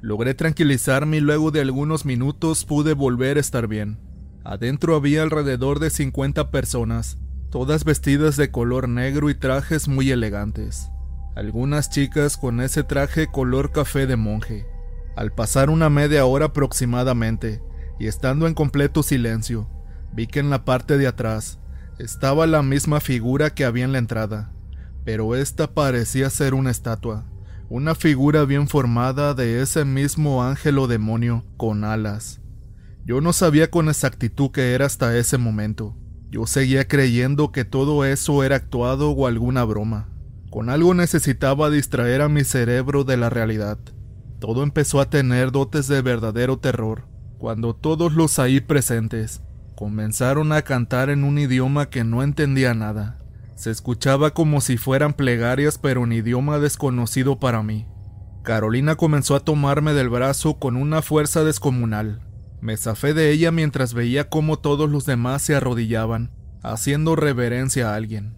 Logré 0.00 0.32
tranquilizarme 0.32 1.18
y 1.18 1.20
luego 1.20 1.50
de 1.50 1.60
algunos 1.60 2.06
minutos 2.06 2.64
pude 2.64 2.94
volver 2.94 3.36
a 3.36 3.40
estar 3.40 3.68
bien. 3.68 3.98
Adentro 4.42 4.96
había 4.96 5.22
alrededor 5.22 5.80
de 5.80 5.90
50 5.90 6.50
personas, 6.50 7.18
todas 7.50 7.84
vestidas 7.84 8.38
de 8.38 8.50
color 8.50 8.88
negro 8.88 9.28
y 9.28 9.34
trajes 9.34 9.88
muy 9.88 10.10
elegantes. 10.10 10.88
Algunas 11.36 11.90
chicas 11.90 12.38
con 12.38 12.62
ese 12.62 12.84
traje 12.84 13.26
color 13.26 13.70
café 13.70 14.06
de 14.06 14.16
monje. 14.16 14.66
Al 15.14 15.30
pasar 15.30 15.68
una 15.68 15.90
media 15.90 16.24
hora 16.24 16.46
aproximadamente, 16.46 17.62
y 17.98 18.06
estando 18.06 18.46
en 18.46 18.54
completo 18.54 19.02
silencio, 19.02 19.68
vi 20.12 20.26
que 20.26 20.40
en 20.40 20.50
la 20.50 20.64
parte 20.64 20.98
de 20.98 21.06
atrás 21.06 21.58
estaba 21.98 22.46
la 22.46 22.62
misma 22.62 23.00
figura 23.00 23.50
que 23.50 23.64
había 23.64 23.84
en 23.84 23.92
la 23.92 23.98
entrada, 23.98 24.52
pero 25.04 25.34
esta 25.34 25.72
parecía 25.72 26.30
ser 26.30 26.54
una 26.54 26.70
estatua, 26.70 27.26
una 27.68 27.94
figura 27.94 28.44
bien 28.44 28.68
formada 28.68 29.34
de 29.34 29.62
ese 29.62 29.84
mismo 29.84 30.44
ángel 30.44 30.78
o 30.78 30.86
demonio 30.86 31.44
con 31.56 31.84
alas. 31.84 32.40
Yo 33.04 33.20
no 33.20 33.32
sabía 33.32 33.70
con 33.70 33.88
exactitud 33.88 34.50
qué 34.50 34.74
era 34.74 34.86
hasta 34.86 35.16
ese 35.16 35.38
momento. 35.38 35.96
Yo 36.30 36.46
seguía 36.46 36.86
creyendo 36.86 37.50
que 37.50 37.64
todo 37.64 38.04
eso 38.04 38.44
era 38.44 38.56
actuado 38.56 39.10
o 39.10 39.26
alguna 39.26 39.64
broma. 39.64 40.08
Con 40.50 40.70
algo 40.70 40.94
necesitaba 40.94 41.68
distraer 41.68 42.20
a 42.20 42.28
mi 42.28 42.44
cerebro 42.44 43.04
de 43.04 43.16
la 43.16 43.28
realidad. 43.28 43.78
Todo 44.38 44.62
empezó 44.62 45.00
a 45.00 45.10
tener 45.10 45.50
dotes 45.50 45.88
de 45.88 46.00
verdadero 46.02 46.58
terror 46.58 47.06
cuando 47.38 47.74
todos 47.74 48.12
los 48.12 48.38
ahí 48.38 48.60
presentes 48.60 49.42
comenzaron 49.82 50.52
a 50.52 50.62
cantar 50.62 51.10
en 51.10 51.24
un 51.24 51.38
idioma 51.38 51.90
que 51.90 52.04
no 52.04 52.22
entendía 52.22 52.72
nada. 52.72 53.18
Se 53.56 53.72
escuchaba 53.72 54.30
como 54.30 54.60
si 54.60 54.76
fueran 54.76 55.12
plegarias 55.12 55.76
pero 55.76 56.04
en 56.04 56.12
idioma 56.12 56.60
desconocido 56.60 57.40
para 57.40 57.64
mí. 57.64 57.88
Carolina 58.44 58.94
comenzó 58.94 59.34
a 59.34 59.40
tomarme 59.40 59.92
del 59.92 60.08
brazo 60.08 60.60
con 60.60 60.76
una 60.76 61.02
fuerza 61.02 61.42
descomunal. 61.42 62.20
Me 62.60 62.76
zafé 62.76 63.12
de 63.12 63.32
ella 63.32 63.50
mientras 63.50 63.92
veía 63.92 64.28
cómo 64.28 64.60
todos 64.60 64.88
los 64.88 65.04
demás 65.04 65.42
se 65.42 65.56
arrodillaban, 65.56 66.30
haciendo 66.62 67.16
reverencia 67.16 67.90
a 67.90 67.96
alguien. 67.96 68.36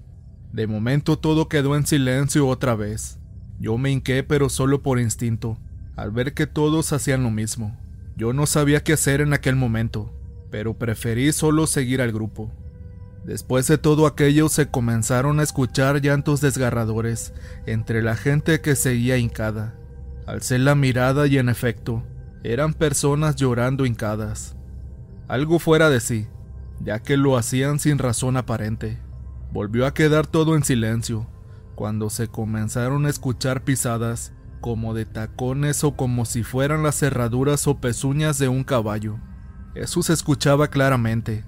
De 0.50 0.66
momento 0.66 1.18
todo 1.18 1.50
quedó 1.50 1.76
en 1.76 1.84
silencio 1.86 2.48
otra 2.48 2.74
vez. 2.74 3.18
Yo 3.60 3.76
me 3.76 3.90
hinqué 3.90 4.22
pero 4.22 4.48
solo 4.48 4.82
por 4.82 4.98
instinto, 4.98 5.58
al 5.94 6.10
ver 6.10 6.32
que 6.32 6.46
todos 6.46 6.94
hacían 6.94 7.22
lo 7.22 7.30
mismo. 7.30 7.78
Yo 8.16 8.32
no 8.32 8.46
sabía 8.46 8.82
qué 8.82 8.94
hacer 8.94 9.20
en 9.20 9.34
aquel 9.34 9.56
momento, 9.56 10.10
pero 10.54 10.74
preferí 10.74 11.32
solo 11.32 11.66
seguir 11.66 12.00
al 12.00 12.12
grupo. 12.12 12.48
Después 13.24 13.66
de 13.66 13.76
todo 13.76 14.06
aquello 14.06 14.48
se 14.48 14.68
comenzaron 14.68 15.40
a 15.40 15.42
escuchar 15.42 16.00
llantos 16.00 16.40
desgarradores 16.40 17.34
entre 17.66 18.02
la 18.02 18.14
gente 18.14 18.60
que 18.60 18.76
seguía 18.76 19.16
hincada. 19.16 19.74
Alcé 20.28 20.60
la 20.60 20.76
mirada 20.76 21.26
y 21.26 21.38
en 21.38 21.48
efecto, 21.48 22.04
eran 22.44 22.72
personas 22.72 23.34
llorando 23.34 23.84
hincadas. 23.84 24.54
Algo 25.26 25.58
fuera 25.58 25.90
de 25.90 25.98
sí, 25.98 26.28
ya 26.78 27.00
que 27.00 27.16
lo 27.16 27.36
hacían 27.36 27.80
sin 27.80 27.98
razón 27.98 28.36
aparente. 28.36 29.00
Volvió 29.50 29.86
a 29.86 29.92
quedar 29.92 30.24
todo 30.24 30.54
en 30.54 30.62
silencio, 30.62 31.26
cuando 31.74 32.10
se 32.10 32.28
comenzaron 32.28 33.06
a 33.06 33.10
escuchar 33.10 33.64
pisadas 33.64 34.32
como 34.60 34.94
de 34.94 35.04
tacones 35.04 35.82
o 35.82 35.96
como 35.96 36.24
si 36.24 36.44
fueran 36.44 36.84
las 36.84 37.00
cerraduras 37.00 37.66
o 37.66 37.80
pezuñas 37.80 38.38
de 38.38 38.46
un 38.46 38.62
caballo. 38.62 39.18
Se 39.74 40.12
escuchaba 40.12 40.68
claramente. 40.68 41.44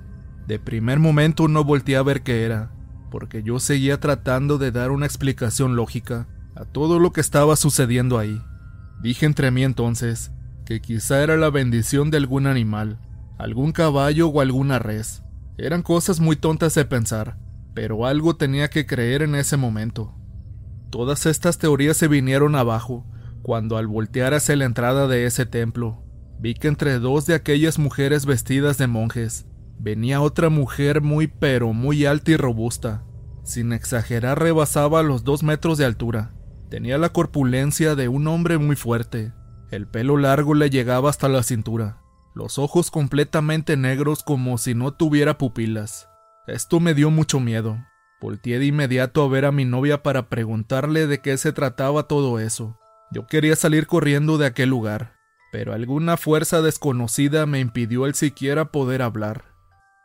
De 0.46 0.58
primer 0.58 0.98
momento 0.98 1.48
no 1.48 1.64
volteé 1.64 1.96
a 1.96 2.02
ver 2.02 2.22
qué 2.22 2.44
era, 2.44 2.70
porque 3.10 3.42
yo 3.42 3.58
seguía 3.60 4.00
tratando 4.00 4.58
de 4.58 4.72
dar 4.72 4.90
una 4.90 5.06
explicación 5.06 5.76
lógica 5.76 6.26
a 6.54 6.64
todo 6.64 6.98
lo 6.98 7.12
que 7.12 7.20
estaba 7.20 7.56
sucediendo 7.56 8.18
ahí. 8.18 8.40
Dije 9.00 9.26
entre 9.26 9.50
mí 9.50 9.62
entonces 9.62 10.32
que 10.64 10.80
quizá 10.80 11.22
era 11.22 11.36
la 11.36 11.50
bendición 11.50 12.10
de 12.10 12.16
algún 12.16 12.46
animal, 12.46 12.98
algún 13.38 13.72
caballo 13.72 14.28
o 14.28 14.40
alguna 14.40 14.78
res. 14.78 15.22
Eran 15.58 15.82
cosas 15.82 16.18
muy 16.18 16.36
tontas 16.36 16.74
de 16.74 16.84
pensar, 16.84 17.38
pero 17.74 18.06
algo 18.06 18.36
tenía 18.36 18.68
que 18.68 18.86
creer 18.86 19.22
en 19.22 19.34
ese 19.34 19.56
momento. 19.56 20.14
Todas 20.90 21.26
estas 21.26 21.58
teorías 21.58 21.96
se 21.96 22.08
vinieron 22.08 22.56
abajo 22.56 23.06
cuando 23.42 23.76
al 23.76 23.86
voltear 23.86 24.34
hacia 24.34 24.56
la 24.56 24.64
entrada 24.64 25.06
de 25.06 25.26
ese 25.26 25.46
templo, 25.46 26.02
vi 26.38 26.54
que 26.54 26.68
entre 26.68 26.98
dos 26.98 27.26
de 27.26 27.34
aquellas 27.34 27.78
mujeres 27.78 28.26
vestidas 28.26 28.78
de 28.78 28.86
monjes 28.86 29.46
venía 29.78 30.20
otra 30.20 30.48
mujer 30.48 31.00
muy 31.00 31.26
pero 31.26 31.72
muy 31.72 32.06
alta 32.06 32.32
y 32.32 32.36
robusta. 32.36 33.04
Sin 33.44 33.72
exagerar 33.72 34.40
rebasaba 34.40 35.02
los 35.02 35.22
dos 35.22 35.42
metros 35.42 35.78
de 35.78 35.84
altura. 35.84 36.34
Tenía 36.70 36.98
la 36.98 37.10
corpulencia 37.10 37.94
de 37.94 38.08
un 38.08 38.26
hombre 38.26 38.58
muy 38.58 38.74
fuerte. 38.74 39.32
El 39.70 39.86
pelo 39.86 40.16
largo 40.16 40.54
le 40.54 40.70
llegaba 40.70 41.10
hasta 41.10 41.28
la 41.28 41.42
cintura. 41.42 42.02
Los 42.34 42.58
ojos 42.58 42.90
completamente 42.90 43.76
negros 43.76 44.22
como 44.22 44.58
si 44.58 44.74
no 44.74 44.92
tuviera 44.92 45.38
pupilas. 45.38 46.08
Esto 46.46 46.80
me 46.80 46.94
dio 46.94 47.10
mucho 47.10 47.40
miedo. 47.40 47.78
Volteé 48.20 48.58
de 48.58 48.66
inmediato 48.66 49.22
a 49.22 49.28
ver 49.28 49.44
a 49.44 49.52
mi 49.52 49.64
novia 49.64 50.02
para 50.02 50.28
preguntarle 50.28 51.06
de 51.06 51.20
qué 51.20 51.36
se 51.36 51.52
trataba 51.52 52.08
todo 52.08 52.40
eso. 52.40 52.78
Yo 53.12 53.26
quería 53.26 53.54
salir 53.56 53.86
corriendo 53.86 54.38
de 54.38 54.46
aquel 54.46 54.70
lugar, 54.70 55.15
pero 55.52 55.72
alguna 55.72 56.16
fuerza 56.16 56.62
desconocida 56.62 57.46
me 57.46 57.60
impidió 57.60 58.06
el 58.06 58.14
siquiera 58.14 58.72
poder 58.72 59.02
hablar. 59.02 59.44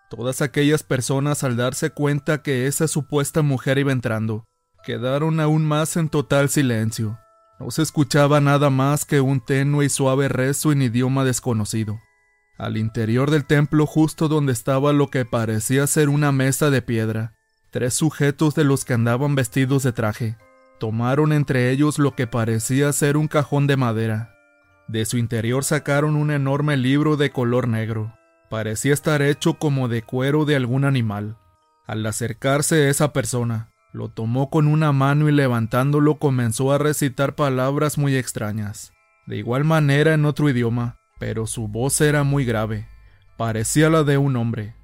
Todas 0.10 0.41
aquellas 0.41 0.83
personas 0.83 1.43
al 1.43 1.57
darse 1.57 1.89
cuenta 1.89 2.41
que 2.41 2.67
esa 2.67 2.88
supuesta 2.88 3.41
mujer 3.41 3.77
iba 3.77 3.91
entrando, 3.91 4.45
quedaron 4.83 5.39
aún 5.39 5.65
más 5.65 5.95
en 5.98 6.10
total 6.10 6.50
silencio. 6.50 7.17
No 7.60 7.71
se 7.71 7.81
escuchaba 7.81 8.41
nada 8.41 8.69
más 8.69 9.05
que 9.05 9.21
un 9.21 9.39
tenue 9.39 9.86
y 9.86 9.89
suave 9.89 10.27
rezo 10.27 10.71
en 10.71 10.81
idioma 10.81 11.24
desconocido. 11.24 12.00
Al 12.57 12.77
interior 12.77 13.31
del 13.31 13.45
templo, 13.45 13.86
justo 13.86 14.27
donde 14.27 14.53
estaba 14.53 14.93
lo 14.93 15.10
que 15.10 15.25
parecía 15.25 15.88
ser 15.88 16.10
una 16.10 16.31
mesa 16.31 16.69
de 16.69 16.81
piedra, 16.81 17.36
Tres 17.71 17.93
sujetos 17.93 18.53
de 18.53 18.65
los 18.65 18.83
que 18.83 18.93
andaban 18.93 19.33
vestidos 19.33 19.83
de 19.83 19.93
traje 19.93 20.36
tomaron 20.77 21.31
entre 21.31 21.69
ellos 21.69 22.00
lo 22.00 22.15
que 22.15 22.27
parecía 22.27 22.91
ser 22.91 23.15
un 23.15 23.27
cajón 23.27 23.65
de 23.65 23.77
madera. 23.77 24.36
De 24.88 25.05
su 25.05 25.17
interior 25.17 25.63
sacaron 25.63 26.15
un 26.15 26.31
enorme 26.31 26.77
libro 26.77 27.17
de 27.17 27.29
color 27.31 27.67
negro. 27.67 28.13
Parecía 28.50 28.93
estar 28.93 29.21
hecho 29.21 29.55
como 29.55 29.88
de 29.88 30.01
cuero 30.01 30.45
de 30.45 30.55
algún 30.55 30.85
animal. 30.85 31.38
Al 31.88 32.05
acercarse 32.05 32.89
esa 32.89 33.13
persona, 33.13 33.71
lo 33.93 34.09
tomó 34.09 34.50
con 34.50 34.67
una 34.67 34.91
mano 34.91 35.29
y 35.29 35.31
levantándolo 35.31 36.19
comenzó 36.19 36.71
a 36.71 36.77
recitar 36.77 37.35
palabras 37.35 37.97
muy 37.97 38.15
extrañas. 38.15 38.91
De 39.25 39.38
igual 39.38 39.63
manera 39.63 40.13
en 40.13 40.25
otro 40.25 40.50
idioma, 40.50 40.97
pero 41.19 41.47
su 41.47 41.67
voz 41.67 42.01
era 42.01 42.23
muy 42.23 42.45
grave. 42.45 42.88
Parecía 43.38 43.89
la 43.89 44.03
de 44.03 44.17
un 44.17 44.35
hombre 44.35 44.75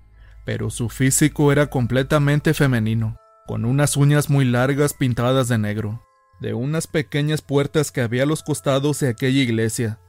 pero 0.47 0.69
su 0.69 0.87
físico 0.87 1.51
era 1.51 1.67
completamente 1.67 2.53
femenino, 2.53 3.17
con 3.47 3.65
unas 3.65 3.97
uñas 3.97 4.29
muy 4.29 4.45
largas 4.45 4.93
pintadas 4.93 5.49
de 5.49 5.57
negro. 5.57 6.06
De 6.39 6.53
unas 6.53 6.87
pequeñas 6.87 7.41
puertas 7.41 7.91
que 7.91 8.01
había 8.01 8.23
a 8.23 8.25
los 8.27 8.43
costados 8.43 8.99
de 8.99 9.09
aquella 9.09 9.41
iglesia, 9.41 9.99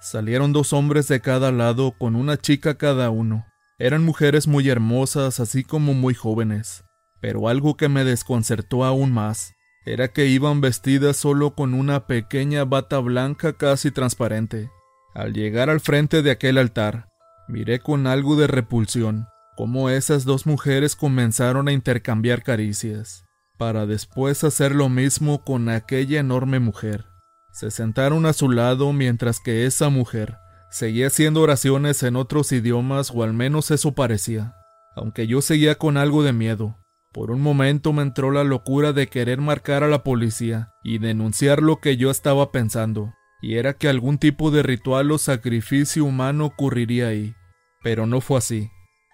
salieron 0.00 0.52
dos 0.52 0.72
hombres 0.72 1.06
de 1.08 1.20
cada 1.20 1.52
lado 1.52 1.92
con 1.98 2.16
una 2.16 2.36
chica 2.36 2.76
cada 2.76 3.10
uno. 3.10 3.46
Eran 3.78 4.04
mujeres 4.04 4.48
muy 4.48 4.68
hermosas, 4.68 5.38
así 5.38 5.62
como 5.62 5.94
muy 5.94 6.14
jóvenes, 6.14 6.84
pero 7.20 7.48
algo 7.48 7.76
que 7.76 7.88
me 7.88 8.04
desconcertó 8.04 8.84
aún 8.84 9.12
más 9.12 9.52
era 9.86 10.08
que 10.08 10.26
iban 10.26 10.60
vestidas 10.60 11.16
solo 11.16 11.54
con 11.54 11.74
una 11.74 12.06
pequeña 12.06 12.64
bata 12.64 12.98
blanca 12.98 13.52
casi 13.54 13.90
transparente. 13.90 14.70
Al 15.14 15.32
llegar 15.32 15.70
al 15.70 15.80
frente 15.80 16.22
de 16.22 16.30
aquel 16.30 16.58
altar, 16.58 17.08
miré 17.48 17.80
con 17.80 18.06
algo 18.06 18.36
de 18.36 18.46
repulsión 18.46 19.26
cómo 19.56 19.90
esas 19.90 20.24
dos 20.24 20.46
mujeres 20.46 20.94
comenzaron 20.94 21.68
a 21.68 21.72
intercambiar 21.72 22.42
caricias, 22.42 23.24
para 23.58 23.84
después 23.84 24.44
hacer 24.44 24.74
lo 24.74 24.88
mismo 24.88 25.44
con 25.44 25.68
aquella 25.68 26.20
enorme 26.20 26.60
mujer. 26.60 27.06
Se 27.52 27.70
sentaron 27.70 28.24
a 28.24 28.32
su 28.32 28.48
lado 28.48 28.92
mientras 28.92 29.40
que 29.40 29.66
esa 29.66 29.88
mujer 29.88 30.38
seguía 30.70 31.08
haciendo 31.08 31.42
oraciones 31.42 32.02
en 32.02 32.16
otros 32.16 32.52
idiomas 32.52 33.10
o 33.10 33.22
al 33.22 33.32
menos 33.32 33.70
eso 33.70 33.92
parecía, 33.92 34.54
aunque 34.94 35.26
yo 35.26 35.42
seguía 35.42 35.76
con 35.76 35.96
algo 35.96 36.22
de 36.22 36.32
miedo. 36.32 36.76
Por 37.12 37.30
un 37.30 37.40
momento 37.40 37.92
me 37.92 38.02
entró 38.02 38.30
la 38.30 38.44
locura 38.44 38.92
de 38.92 39.08
querer 39.08 39.40
marcar 39.40 39.82
a 39.82 39.88
la 39.88 40.04
policía 40.04 40.72
y 40.84 40.98
denunciar 40.98 41.62
lo 41.62 41.80
que 41.80 41.96
yo 41.96 42.10
estaba 42.10 42.52
pensando, 42.52 43.14
y 43.40 43.54
era 43.54 43.74
que 43.74 43.88
algún 43.88 44.18
tipo 44.18 44.50
de 44.50 44.62
ritual 44.62 45.10
o 45.10 45.18
sacrificio 45.18 46.04
humano 46.04 46.46
ocurriría 46.46 47.08
ahí. 47.08 47.34
Pero 47.82 48.06
no 48.06 48.20
fue 48.20 48.38
así. 48.38 48.70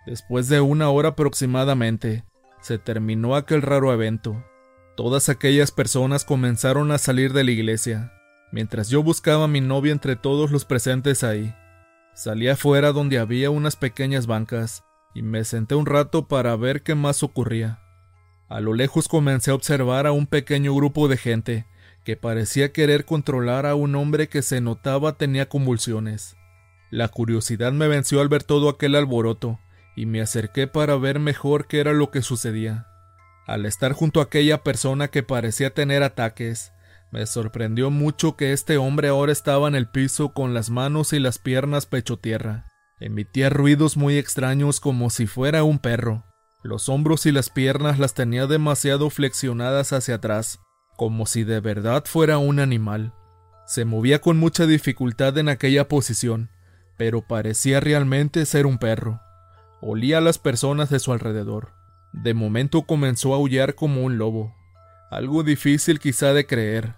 Después 0.06 0.48
de 0.48 0.60
una 0.60 0.90
hora 0.90 1.10
aproximadamente, 1.10 2.24
se 2.64 2.78
terminó 2.78 3.36
aquel 3.36 3.60
raro 3.60 3.92
evento. 3.92 4.42
Todas 4.96 5.28
aquellas 5.28 5.70
personas 5.70 6.24
comenzaron 6.24 6.92
a 6.92 6.98
salir 6.98 7.34
de 7.34 7.44
la 7.44 7.50
iglesia, 7.50 8.10
mientras 8.52 8.88
yo 8.88 9.02
buscaba 9.02 9.44
a 9.44 9.48
mi 9.48 9.60
novia 9.60 9.92
entre 9.92 10.16
todos 10.16 10.50
los 10.50 10.64
presentes 10.64 11.24
ahí. 11.24 11.54
Salí 12.14 12.48
afuera 12.48 12.92
donde 12.92 13.18
había 13.18 13.50
unas 13.50 13.76
pequeñas 13.76 14.26
bancas 14.26 14.82
y 15.14 15.20
me 15.20 15.44
senté 15.44 15.74
un 15.74 15.84
rato 15.84 16.26
para 16.26 16.56
ver 16.56 16.82
qué 16.82 16.94
más 16.94 17.22
ocurría. 17.22 17.80
A 18.48 18.60
lo 18.60 18.72
lejos 18.72 19.08
comencé 19.08 19.50
a 19.50 19.54
observar 19.54 20.06
a 20.06 20.12
un 20.12 20.26
pequeño 20.26 20.74
grupo 20.74 21.06
de 21.06 21.18
gente 21.18 21.66
que 22.02 22.16
parecía 22.16 22.72
querer 22.72 23.04
controlar 23.04 23.66
a 23.66 23.74
un 23.74 23.94
hombre 23.94 24.30
que 24.30 24.40
se 24.40 24.62
notaba 24.62 25.18
tenía 25.18 25.50
convulsiones. 25.50 26.34
La 26.90 27.08
curiosidad 27.08 27.72
me 27.72 27.88
venció 27.88 28.22
al 28.22 28.28
ver 28.30 28.42
todo 28.42 28.70
aquel 28.70 28.94
alboroto 28.94 29.58
y 29.96 30.06
me 30.06 30.20
acerqué 30.20 30.66
para 30.66 30.96
ver 30.96 31.18
mejor 31.18 31.66
qué 31.66 31.80
era 31.80 31.92
lo 31.92 32.10
que 32.10 32.22
sucedía. 32.22 32.86
Al 33.46 33.66
estar 33.66 33.92
junto 33.92 34.20
a 34.20 34.24
aquella 34.24 34.62
persona 34.62 35.08
que 35.08 35.22
parecía 35.22 35.70
tener 35.70 36.02
ataques, 36.02 36.72
Me 37.14 37.26
sorprendió 37.26 37.92
mucho 37.92 38.34
que 38.34 38.52
este 38.52 38.76
hombre 38.76 39.06
ahora 39.06 39.30
estaba 39.30 39.68
en 39.68 39.76
el 39.76 39.86
piso 39.86 40.32
con 40.32 40.52
las 40.52 40.68
manos 40.68 41.12
y 41.12 41.20
las 41.20 41.38
piernas 41.38 41.86
pecho 41.86 42.16
tierra. 42.16 42.66
Emitía 42.98 43.50
ruidos 43.50 43.96
muy 43.96 44.18
extraños 44.18 44.80
como 44.80 45.10
si 45.10 45.28
fuera 45.28 45.62
un 45.62 45.78
perro. 45.78 46.24
Los 46.64 46.88
hombros 46.88 47.24
y 47.26 47.30
las 47.30 47.50
piernas 47.50 48.00
las 48.00 48.14
tenía 48.14 48.48
demasiado 48.48 49.10
flexionadas 49.10 49.92
hacia 49.92 50.16
atrás, 50.16 50.58
como 50.96 51.26
si 51.26 51.44
de 51.44 51.60
verdad 51.60 52.02
fuera 52.04 52.38
un 52.38 52.58
animal. 52.58 53.12
Se 53.64 53.84
movía 53.84 54.20
con 54.20 54.36
mucha 54.36 54.66
dificultad 54.66 55.38
en 55.38 55.48
aquella 55.48 55.86
posición, 55.86 56.50
pero 56.96 57.22
parecía 57.22 57.78
realmente 57.78 58.44
ser 58.44 58.66
un 58.66 58.78
perro. 58.78 59.20
Olía 59.86 60.16
a 60.16 60.20
las 60.22 60.38
personas 60.38 60.88
de 60.88 60.98
su 60.98 61.12
alrededor. 61.12 61.74
De 62.14 62.32
momento 62.32 62.82
comenzó 62.82 63.34
a 63.34 63.36
aullar 63.36 63.74
como 63.74 64.02
un 64.02 64.16
lobo. 64.16 64.56
Algo 65.10 65.42
difícil 65.42 65.98
quizá 65.98 66.32
de 66.32 66.46
creer, 66.46 66.94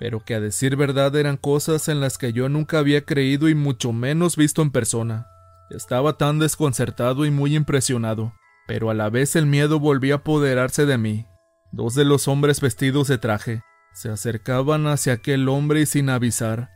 pero 0.00 0.24
que 0.24 0.34
a 0.34 0.40
decir 0.40 0.74
verdad 0.74 1.14
eran 1.14 1.36
cosas 1.36 1.86
en 1.86 2.00
las 2.00 2.18
que 2.18 2.32
yo 2.32 2.48
nunca 2.48 2.80
había 2.80 3.04
creído 3.04 3.48
y 3.48 3.54
mucho 3.54 3.92
menos 3.92 4.34
visto 4.36 4.62
en 4.62 4.72
persona. 4.72 5.28
Estaba 5.70 6.18
tan 6.18 6.40
desconcertado 6.40 7.24
y 7.24 7.30
muy 7.30 7.54
impresionado, 7.54 8.32
pero 8.66 8.90
a 8.90 8.94
la 8.94 9.10
vez 9.10 9.36
el 9.36 9.46
miedo 9.46 9.78
volvía 9.78 10.14
a 10.14 10.16
apoderarse 10.16 10.86
de 10.86 10.98
mí. 10.98 11.26
Dos 11.70 11.94
de 11.94 12.04
los 12.04 12.26
hombres 12.26 12.60
vestidos 12.60 13.06
de 13.06 13.18
traje 13.18 13.62
se 13.92 14.08
acercaban 14.08 14.88
hacia 14.88 15.12
aquel 15.12 15.48
hombre 15.48 15.82
y 15.82 15.86
sin 15.86 16.10
avisar, 16.10 16.72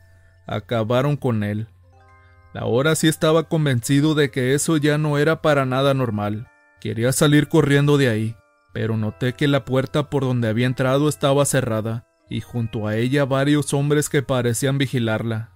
acabaron 0.47 1.17
con 1.17 1.43
él. 1.43 1.67
Ahora 2.53 2.95
sí 2.95 3.07
estaba 3.07 3.43
convencido 3.43 4.15
de 4.15 4.31
que 4.31 4.53
eso 4.53 4.77
ya 4.77 4.97
no 4.97 5.17
era 5.17 5.41
para 5.41 5.65
nada 5.65 5.93
normal. 5.93 6.47
Quería 6.81 7.11
salir 7.11 7.47
corriendo 7.47 7.97
de 7.97 8.09
ahí, 8.09 8.35
pero 8.73 8.97
noté 8.97 9.33
que 9.33 9.47
la 9.47 9.65
puerta 9.65 10.09
por 10.09 10.23
donde 10.23 10.47
había 10.47 10.65
entrado 10.65 11.09
estaba 11.09 11.45
cerrada 11.45 12.07
y 12.29 12.41
junto 12.41 12.87
a 12.87 12.95
ella 12.95 13.25
varios 13.25 13.73
hombres 13.73 14.09
que 14.09 14.21
parecían 14.21 14.77
vigilarla. 14.77 15.51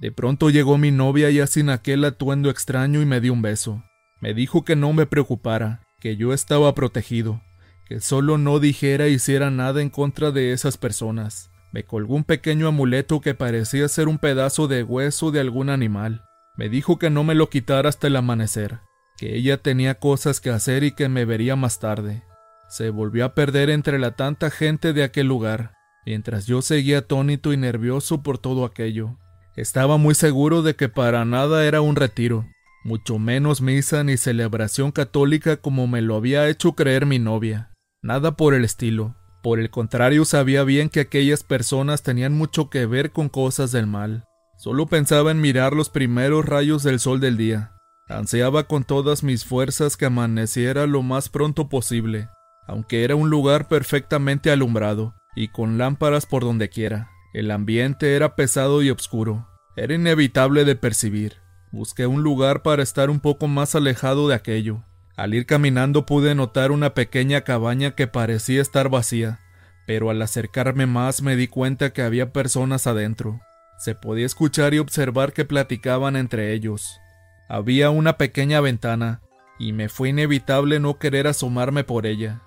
De 0.00 0.10
pronto 0.10 0.50
llegó 0.50 0.78
mi 0.78 0.90
novia 0.90 1.30
ya 1.30 1.46
sin 1.46 1.70
aquel 1.70 2.04
atuendo 2.04 2.50
extraño 2.50 3.00
y 3.02 3.06
me 3.06 3.20
dio 3.20 3.32
un 3.32 3.42
beso. 3.42 3.82
Me 4.20 4.34
dijo 4.34 4.64
que 4.64 4.74
no 4.74 4.92
me 4.92 5.06
preocupara, 5.06 5.82
que 6.00 6.16
yo 6.16 6.32
estaba 6.32 6.74
protegido, 6.74 7.42
que 7.86 8.00
solo 8.00 8.38
no 8.38 8.58
dijera 8.58 9.08
y 9.08 9.14
hiciera 9.14 9.50
nada 9.50 9.82
en 9.82 9.90
contra 9.90 10.30
de 10.30 10.52
esas 10.52 10.76
personas. 10.76 11.50
Me 11.72 11.84
colgó 11.84 12.14
un 12.14 12.24
pequeño 12.24 12.68
amuleto 12.68 13.20
que 13.20 13.34
parecía 13.34 13.88
ser 13.88 14.08
un 14.08 14.18
pedazo 14.18 14.68
de 14.68 14.82
hueso 14.82 15.30
de 15.30 15.40
algún 15.40 15.70
animal. 15.70 16.24
Me 16.56 16.68
dijo 16.68 16.98
que 16.98 17.10
no 17.10 17.24
me 17.24 17.34
lo 17.34 17.50
quitara 17.50 17.88
hasta 17.88 18.06
el 18.06 18.16
amanecer, 18.16 18.80
que 19.16 19.36
ella 19.36 19.58
tenía 19.58 19.98
cosas 19.98 20.40
que 20.40 20.50
hacer 20.50 20.84
y 20.84 20.92
que 20.92 21.08
me 21.08 21.24
vería 21.24 21.56
más 21.56 21.80
tarde. 21.80 22.22
Se 22.68 22.90
volvió 22.90 23.24
a 23.24 23.34
perder 23.34 23.70
entre 23.70 23.98
la 23.98 24.12
tanta 24.12 24.50
gente 24.50 24.92
de 24.92 25.02
aquel 25.02 25.26
lugar, 25.26 25.72
mientras 26.06 26.46
yo 26.46 26.62
seguía 26.62 26.98
atónito 26.98 27.52
y 27.52 27.56
nervioso 27.56 28.22
por 28.22 28.38
todo 28.38 28.64
aquello. 28.64 29.18
Estaba 29.56 29.96
muy 29.96 30.14
seguro 30.14 30.62
de 30.62 30.74
que 30.74 30.88
para 30.88 31.24
nada 31.24 31.64
era 31.64 31.80
un 31.80 31.96
retiro, 31.96 32.46
mucho 32.84 33.18
menos 33.18 33.60
misa 33.60 34.04
ni 34.04 34.16
celebración 34.16 34.92
católica 34.92 35.56
como 35.56 35.86
me 35.86 36.02
lo 36.02 36.16
había 36.16 36.48
hecho 36.48 36.74
creer 36.74 37.06
mi 37.06 37.18
novia. 37.18 37.72
Nada 38.02 38.36
por 38.36 38.54
el 38.54 38.64
estilo. 38.64 39.16
Por 39.42 39.58
el 39.58 39.70
contrario, 39.70 40.24
sabía 40.24 40.64
bien 40.64 40.88
que 40.88 41.00
aquellas 41.00 41.42
personas 41.42 42.02
tenían 42.02 42.32
mucho 42.32 42.70
que 42.70 42.86
ver 42.86 43.10
con 43.10 43.28
cosas 43.28 43.72
del 43.72 43.86
mal. 43.86 44.24
Solo 44.64 44.86
pensaba 44.86 45.30
en 45.30 45.42
mirar 45.42 45.74
los 45.74 45.90
primeros 45.90 46.46
rayos 46.46 46.82
del 46.82 46.98
sol 46.98 47.20
del 47.20 47.36
día. 47.36 47.74
Ansiaba 48.08 48.62
con 48.62 48.82
todas 48.82 49.22
mis 49.22 49.44
fuerzas 49.44 49.98
que 49.98 50.06
amaneciera 50.06 50.86
lo 50.86 51.02
más 51.02 51.28
pronto 51.28 51.68
posible, 51.68 52.30
aunque 52.66 53.04
era 53.04 53.14
un 53.14 53.28
lugar 53.28 53.68
perfectamente 53.68 54.50
alumbrado, 54.50 55.16
y 55.36 55.48
con 55.48 55.76
lámparas 55.76 56.24
por 56.24 56.44
donde 56.44 56.70
quiera. 56.70 57.10
El 57.34 57.50
ambiente 57.50 58.16
era 58.16 58.36
pesado 58.36 58.82
y 58.82 58.88
oscuro. 58.88 59.46
Era 59.76 59.96
inevitable 59.96 60.64
de 60.64 60.76
percibir. 60.76 61.42
Busqué 61.70 62.06
un 62.06 62.22
lugar 62.22 62.62
para 62.62 62.82
estar 62.82 63.10
un 63.10 63.20
poco 63.20 63.48
más 63.48 63.74
alejado 63.74 64.28
de 64.28 64.34
aquello. 64.34 64.82
Al 65.14 65.34
ir 65.34 65.44
caminando 65.44 66.06
pude 66.06 66.34
notar 66.34 66.72
una 66.72 66.94
pequeña 66.94 67.42
cabaña 67.42 67.90
que 67.90 68.06
parecía 68.06 68.62
estar 68.62 68.88
vacía, 68.88 69.40
pero 69.86 70.08
al 70.08 70.22
acercarme 70.22 70.86
más 70.86 71.20
me 71.20 71.36
di 71.36 71.48
cuenta 71.48 71.92
que 71.92 72.00
había 72.00 72.32
personas 72.32 72.86
adentro. 72.86 73.42
Se 73.78 73.94
podía 73.94 74.26
escuchar 74.26 74.74
y 74.74 74.78
observar 74.78 75.32
que 75.32 75.44
platicaban 75.44 76.16
entre 76.16 76.52
ellos. 76.52 77.00
Había 77.48 77.90
una 77.90 78.16
pequeña 78.16 78.60
ventana, 78.60 79.20
y 79.58 79.72
me 79.72 79.88
fue 79.88 80.10
inevitable 80.10 80.80
no 80.80 80.98
querer 80.98 81.26
asomarme 81.26 81.84
por 81.84 82.06
ella. 82.06 82.42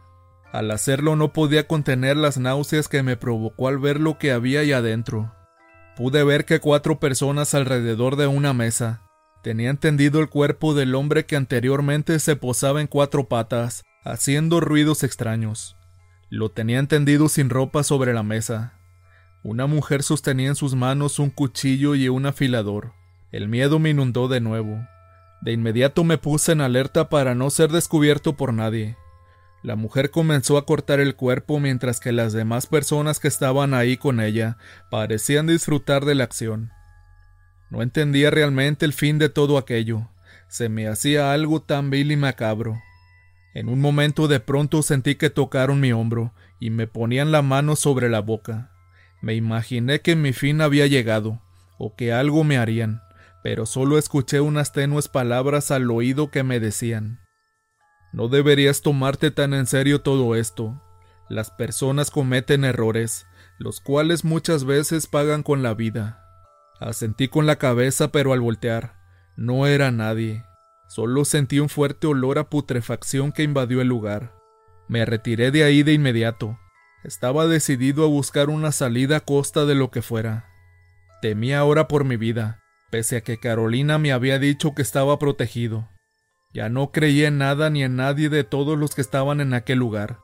Al 0.51 0.71
hacerlo 0.71 1.15
no 1.15 1.33
podía 1.33 1.67
contener 1.67 2.17
las 2.17 2.37
náuseas 2.37 2.87
que 2.87 3.03
me 3.03 3.17
provocó 3.17 3.67
al 3.67 3.77
ver 3.77 3.99
lo 3.99 4.17
que 4.17 4.31
había 4.31 4.61
ahí 4.61 4.71
adentro. 4.71 5.33
Pude 5.95 6.23
ver 6.23 6.45
que 6.45 6.59
cuatro 6.59 6.99
personas 6.99 7.53
alrededor 7.53 8.15
de 8.15 8.27
una 8.27 8.53
mesa 8.53 9.01
tenían 9.43 9.77
tendido 9.77 10.19
el 10.19 10.29
cuerpo 10.29 10.73
del 10.73 10.93
hombre 10.95 11.25
que 11.25 11.35
anteriormente 11.35 12.19
se 12.19 12.35
posaba 12.35 12.81
en 12.81 12.87
cuatro 12.87 13.29
patas, 13.29 13.83
haciendo 14.03 14.59
ruidos 14.59 15.03
extraños. 15.03 15.77
Lo 16.29 16.49
tenían 16.49 16.87
tendido 16.87 17.29
sin 17.29 17.49
ropa 17.49 17.83
sobre 17.83 18.13
la 18.13 18.23
mesa. 18.23 18.76
Una 19.47 19.65
mujer 19.65 20.03
sostenía 20.03 20.49
en 20.49 20.55
sus 20.57 20.75
manos 20.75 21.19
un 21.19 21.29
cuchillo 21.29 21.95
y 21.95 22.09
un 22.09 22.25
afilador. 22.25 22.91
El 23.31 23.47
miedo 23.47 23.79
me 23.79 23.91
inundó 23.91 24.27
de 24.27 24.41
nuevo. 24.41 24.85
De 25.39 25.53
inmediato 25.53 26.03
me 26.03 26.17
puse 26.17 26.51
en 26.51 26.59
alerta 26.59 27.07
para 27.07 27.33
no 27.33 27.49
ser 27.49 27.71
descubierto 27.71 28.35
por 28.35 28.53
nadie. 28.53 28.97
La 29.63 29.77
mujer 29.77 30.11
comenzó 30.11 30.57
a 30.57 30.65
cortar 30.65 30.99
el 30.99 31.15
cuerpo 31.15 31.61
mientras 31.61 32.01
que 32.01 32.11
las 32.11 32.33
demás 32.33 32.67
personas 32.67 33.21
que 33.21 33.29
estaban 33.29 33.73
ahí 33.73 33.95
con 33.95 34.19
ella 34.19 34.57
parecían 34.91 35.47
disfrutar 35.47 36.03
de 36.03 36.15
la 36.15 36.25
acción. 36.25 36.73
No 37.69 37.81
entendía 37.81 38.29
realmente 38.29 38.83
el 38.83 38.91
fin 38.91 39.17
de 39.17 39.29
todo 39.29 39.57
aquello. 39.57 40.09
Se 40.49 40.67
me 40.67 40.89
hacía 40.89 41.31
algo 41.31 41.61
tan 41.61 41.89
vil 41.89 42.11
y 42.11 42.17
macabro. 42.17 42.81
En 43.53 43.69
un 43.69 43.79
momento 43.79 44.27
de 44.27 44.41
pronto 44.41 44.83
sentí 44.83 45.15
que 45.15 45.29
tocaron 45.29 45.79
mi 45.79 45.93
hombro 45.93 46.33
y 46.59 46.69
me 46.69 46.85
ponían 46.85 47.31
la 47.31 47.41
mano 47.41 47.77
sobre 47.77 48.09
la 48.09 48.19
boca. 48.19 48.73
Me 49.21 49.35
imaginé 49.35 50.01
que 50.01 50.15
mi 50.15 50.33
fin 50.33 50.61
había 50.61 50.87
llegado, 50.87 51.41
o 51.77 51.95
que 51.95 52.13
algo 52.13 52.43
me 52.43 52.57
harían, 52.57 53.01
pero 53.43 53.65
solo 53.65 53.97
escuché 53.97 54.41
unas 54.41 54.71
tenues 54.73 55.07
palabras 55.07 55.71
al 55.71 55.89
oído 55.91 56.31
que 56.31 56.43
me 56.43 56.59
decían 56.59 57.19
no 58.13 58.29
deberías 58.29 58.81
tomarte 58.81 59.31
tan 59.31 59.53
en 59.53 59.67
serio 59.67 60.01
todo 60.01 60.35
esto. 60.35 60.81
Las 61.29 61.51
personas 61.51 62.09
cometen 62.09 62.63
errores, 62.63 63.27
los 63.59 63.81
cuales 63.81 64.23
muchas 64.23 64.63
veces 64.63 65.07
pagan 65.07 65.43
con 65.43 65.61
la 65.61 65.73
vida. 65.73 66.23
Asentí 66.79 67.27
con 67.27 67.45
la 67.45 67.57
cabeza, 67.57 68.11
pero 68.11 68.33
al 68.33 68.39
voltear, 68.39 68.95
no 69.35 69.67
era 69.67 69.91
nadie. 69.91 70.45
Solo 70.87 71.25
sentí 71.25 71.59
un 71.59 71.69
fuerte 71.69 72.07
olor 72.07 72.39
a 72.39 72.49
putrefacción 72.49 73.31
que 73.31 73.43
invadió 73.43 73.81
el 73.81 73.87
lugar. 73.87 74.33
Me 74.87 75.05
retiré 75.05 75.51
de 75.51 75.63
ahí 75.63 75.83
de 75.83 75.93
inmediato. 75.93 76.57
Estaba 77.07 77.47
decidido 77.47 78.03
a 78.03 78.07
buscar 78.07 78.49
una 78.49 78.73
salida 78.73 79.15
a 79.15 79.19
costa 79.21 79.65
de 79.65 79.75
lo 79.75 79.91
que 79.91 80.01
fuera. 80.01 80.49
Temía 81.21 81.59
ahora 81.59 81.87
por 81.87 82.03
mi 82.03 82.17
vida, 82.17 82.59
pese 82.91 83.15
a 83.15 83.21
que 83.21 83.37
Carolina 83.37 83.97
me 83.97 84.11
había 84.11 84.39
dicho 84.39 84.75
que 84.75 84.81
estaba 84.81 85.17
protegido. 85.17 85.87
Ya 86.53 86.67
no 86.67 86.91
creía 86.91 87.29
en 87.29 87.37
nada 87.37 87.69
ni 87.69 87.81
en 87.81 87.95
nadie 87.95 88.27
de 88.27 88.43
todos 88.43 88.77
los 88.77 88.93
que 88.93 88.99
estaban 88.99 89.39
en 89.39 89.53
aquel 89.53 89.79
lugar. 89.79 90.19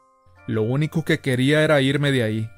Lo 0.45 0.63
único 0.63 1.05
que 1.05 1.21
quería 1.21 1.63
era 1.63 1.79
irme 1.79 2.11
de 2.11 2.23
ahí. 2.23 2.49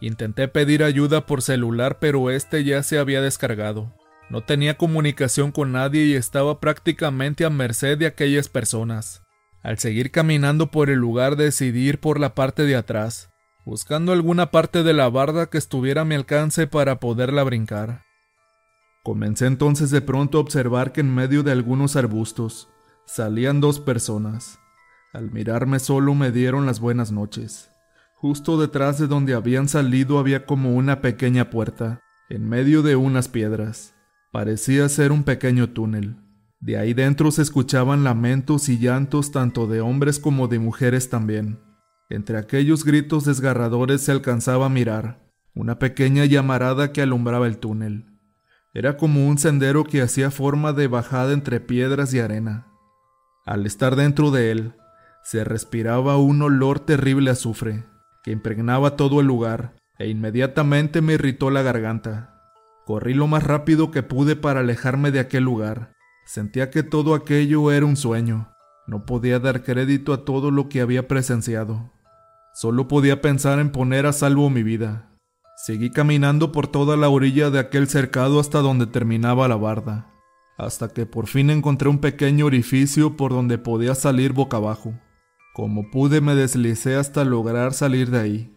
Intenté 0.00 0.46
pedir 0.46 0.84
ayuda 0.84 1.26
por 1.26 1.42
celular, 1.42 1.98
pero 1.98 2.30
este 2.30 2.62
ya 2.62 2.84
se 2.84 3.00
había 3.00 3.20
descargado. 3.20 3.96
No 4.30 4.44
tenía 4.44 4.76
comunicación 4.76 5.50
con 5.50 5.72
nadie 5.72 6.04
y 6.04 6.14
estaba 6.14 6.60
prácticamente 6.60 7.44
a 7.44 7.50
merced 7.50 7.98
de 7.98 8.06
aquellas 8.06 8.48
personas. 8.48 9.24
Al 9.64 9.78
seguir 9.78 10.12
caminando 10.12 10.70
por 10.70 10.88
el 10.88 11.00
lugar 11.00 11.34
decidí 11.34 11.88
ir 11.88 11.98
por 11.98 12.20
la 12.20 12.36
parte 12.36 12.62
de 12.62 12.76
atrás, 12.76 13.32
buscando 13.66 14.12
alguna 14.12 14.50
parte 14.50 14.82
de 14.82 14.94
la 14.94 15.10
barda 15.10 15.50
que 15.50 15.58
estuviera 15.58 16.00
a 16.00 16.04
mi 16.06 16.14
alcance 16.14 16.66
para 16.66 17.00
poderla 17.00 17.42
brincar. 17.42 18.04
Comencé 19.04 19.44
entonces 19.44 19.90
de 19.90 20.00
pronto 20.00 20.38
a 20.38 20.40
observar 20.40 20.92
que 20.92 21.02
en 21.02 21.14
medio 21.14 21.42
de 21.42 21.52
algunos 21.52 21.96
arbustos 21.96 22.70
Salían 23.08 23.60
dos 23.60 23.78
personas. 23.78 24.58
Al 25.12 25.30
mirarme 25.30 25.78
solo 25.78 26.12
me 26.16 26.32
dieron 26.32 26.66
las 26.66 26.80
buenas 26.80 27.12
noches. 27.12 27.70
Justo 28.16 28.58
detrás 28.60 28.98
de 28.98 29.06
donde 29.06 29.34
habían 29.34 29.68
salido 29.68 30.18
había 30.18 30.44
como 30.44 30.74
una 30.74 31.00
pequeña 31.00 31.50
puerta, 31.50 32.00
en 32.28 32.48
medio 32.48 32.82
de 32.82 32.96
unas 32.96 33.28
piedras. 33.28 33.94
Parecía 34.32 34.88
ser 34.88 35.12
un 35.12 35.22
pequeño 35.22 35.70
túnel. 35.70 36.16
De 36.58 36.78
ahí 36.78 36.94
dentro 36.94 37.30
se 37.30 37.42
escuchaban 37.42 38.02
lamentos 38.02 38.68
y 38.68 38.78
llantos 38.78 39.30
tanto 39.30 39.68
de 39.68 39.80
hombres 39.80 40.18
como 40.18 40.48
de 40.48 40.58
mujeres 40.58 41.08
también. 41.08 41.60
Entre 42.08 42.38
aquellos 42.38 42.84
gritos 42.84 43.24
desgarradores 43.24 44.00
se 44.02 44.12
alcanzaba 44.12 44.66
a 44.66 44.70
mirar 44.70 45.26
una 45.56 45.78
pequeña 45.78 46.26
llamarada 46.26 46.92
que 46.92 47.00
alumbraba 47.00 47.46
el 47.46 47.56
túnel. 47.56 48.04
Era 48.74 48.98
como 48.98 49.26
un 49.26 49.38
sendero 49.38 49.84
que 49.84 50.02
hacía 50.02 50.30
forma 50.30 50.74
de 50.74 50.86
bajada 50.86 51.32
entre 51.32 51.60
piedras 51.60 52.12
y 52.12 52.20
arena. 52.20 52.66
Al 53.46 53.64
estar 53.64 53.96
dentro 53.96 54.30
de 54.30 54.50
él, 54.50 54.74
se 55.24 55.44
respiraba 55.44 56.18
un 56.18 56.42
olor 56.42 56.80
terrible 56.80 57.30
azufre, 57.30 57.86
que 58.22 58.32
impregnaba 58.32 58.96
todo 58.96 59.20
el 59.20 59.26
lugar, 59.26 59.76
e 59.98 60.08
inmediatamente 60.08 61.00
me 61.00 61.14
irritó 61.14 61.50
la 61.50 61.62
garganta. 61.62 62.34
Corrí 62.84 63.14
lo 63.14 63.26
más 63.26 63.42
rápido 63.42 63.90
que 63.90 64.02
pude 64.02 64.36
para 64.36 64.60
alejarme 64.60 65.10
de 65.10 65.20
aquel 65.20 65.44
lugar. 65.44 65.94
Sentía 66.26 66.70
que 66.70 66.82
todo 66.82 67.14
aquello 67.14 67.72
era 67.72 67.86
un 67.86 67.96
sueño. 67.96 68.52
No 68.86 69.06
podía 69.06 69.40
dar 69.40 69.62
crédito 69.64 70.12
a 70.12 70.26
todo 70.26 70.50
lo 70.50 70.68
que 70.68 70.82
había 70.82 71.08
presenciado. 71.08 71.95
Solo 72.56 72.88
podía 72.88 73.20
pensar 73.20 73.58
en 73.58 73.70
poner 73.70 74.06
a 74.06 74.14
salvo 74.14 74.48
mi 74.48 74.62
vida. 74.62 75.10
Seguí 75.58 75.90
caminando 75.90 76.52
por 76.52 76.68
toda 76.68 76.96
la 76.96 77.10
orilla 77.10 77.50
de 77.50 77.58
aquel 77.58 77.86
cercado 77.86 78.40
hasta 78.40 78.60
donde 78.60 78.86
terminaba 78.86 79.46
la 79.46 79.56
barda, 79.56 80.10
hasta 80.56 80.88
que 80.88 81.04
por 81.04 81.26
fin 81.26 81.50
encontré 81.50 81.90
un 81.90 81.98
pequeño 81.98 82.46
orificio 82.46 83.14
por 83.14 83.32
donde 83.32 83.58
podía 83.58 83.94
salir 83.94 84.32
boca 84.32 84.56
abajo. 84.56 84.94
Como 85.52 85.90
pude 85.90 86.22
me 86.22 86.34
deslicé 86.34 86.96
hasta 86.96 87.26
lograr 87.26 87.74
salir 87.74 88.10
de 88.10 88.20
ahí. 88.20 88.56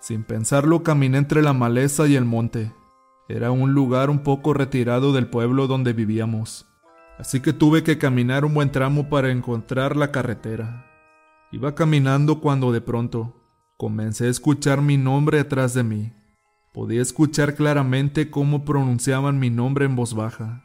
Sin 0.00 0.24
pensarlo 0.24 0.82
caminé 0.82 1.18
entre 1.18 1.42
la 1.42 1.52
maleza 1.52 2.06
y 2.06 2.16
el 2.16 2.24
monte. 2.24 2.72
Era 3.28 3.50
un 3.50 3.74
lugar 3.74 4.08
un 4.08 4.20
poco 4.20 4.54
retirado 4.54 5.12
del 5.12 5.28
pueblo 5.28 5.66
donde 5.66 5.92
vivíamos, 5.92 6.64
así 7.18 7.40
que 7.40 7.52
tuve 7.52 7.82
que 7.82 7.98
caminar 7.98 8.46
un 8.46 8.54
buen 8.54 8.72
tramo 8.72 9.10
para 9.10 9.30
encontrar 9.30 9.98
la 9.98 10.12
carretera. 10.12 10.87
Iba 11.50 11.74
caminando 11.74 12.40
cuando 12.40 12.72
de 12.72 12.80
pronto 12.80 13.34
comencé 13.78 14.26
a 14.26 14.30
escuchar 14.30 14.82
mi 14.82 14.96
nombre 14.96 15.40
atrás 15.40 15.72
de 15.72 15.82
mí. 15.82 16.12
Podía 16.74 17.00
escuchar 17.00 17.54
claramente 17.54 18.30
cómo 18.30 18.64
pronunciaban 18.64 19.38
mi 19.38 19.48
nombre 19.48 19.86
en 19.86 19.96
voz 19.96 20.14
baja. 20.14 20.64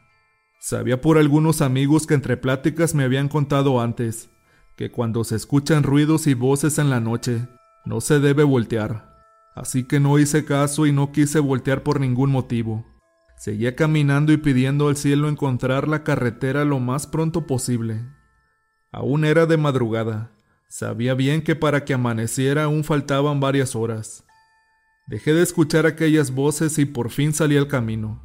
Sabía 0.59 0.99
por 1.01 1.17
algunos 1.17 1.61
amigos 1.61 2.05
que 2.05 2.13
entre 2.13 2.37
pláticas 2.37 2.95
me 2.95 3.03
habían 3.03 3.29
contado 3.29 3.81
antes 3.81 4.29
que 4.75 4.91
cuando 4.91 5.23
se 5.23 5.35
escuchan 5.35 5.83
ruidos 5.83 6.27
y 6.27 6.33
voces 6.33 6.79
en 6.79 6.89
la 6.89 6.99
noche, 6.99 7.47
no 7.85 8.01
se 8.01 8.19
debe 8.19 8.43
voltear. 8.43 9.13
Así 9.55 9.83
que 9.83 9.99
no 9.99 10.17
hice 10.17 10.45
caso 10.45 10.87
y 10.87 10.91
no 10.91 11.11
quise 11.11 11.39
voltear 11.39 11.83
por 11.83 11.99
ningún 11.99 12.31
motivo. 12.31 12.85
Seguía 13.37 13.75
caminando 13.75 14.31
y 14.31 14.37
pidiendo 14.37 14.87
al 14.87 14.97
cielo 14.97 15.29
encontrar 15.29 15.87
la 15.87 16.03
carretera 16.03 16.65
lo 16.65 16.79
más 16.79 17.07
pronto 17.07 17.45
posible. 17.45 18.01
Aún 18.91 19.25
era 19.25 19.45
de 19.45 19.57
madrugada. 19.57 20.31
Sabía 20.75 21.13
bien 21.13 21.43
que 21.43 21.55
para 21.55 21.85
que 21.85 21.93
amaneciera 21.93 22.63
aún 22.63 22.83
faltaban 22.83 23.39
varias 23.39 23.75
horas. 23.75 24.25
Dejé 25.05 25.35
de 25.35 25.43
escuchar 25.43 25.85
aquellas 25.85 26.33
voces 26.33 26.79
y 26.79 26.85
por 26.85 27.11
fin 27.11 27.31
salí 27.31 27.57
al 27.57 27.67
camino. 27.67 28.23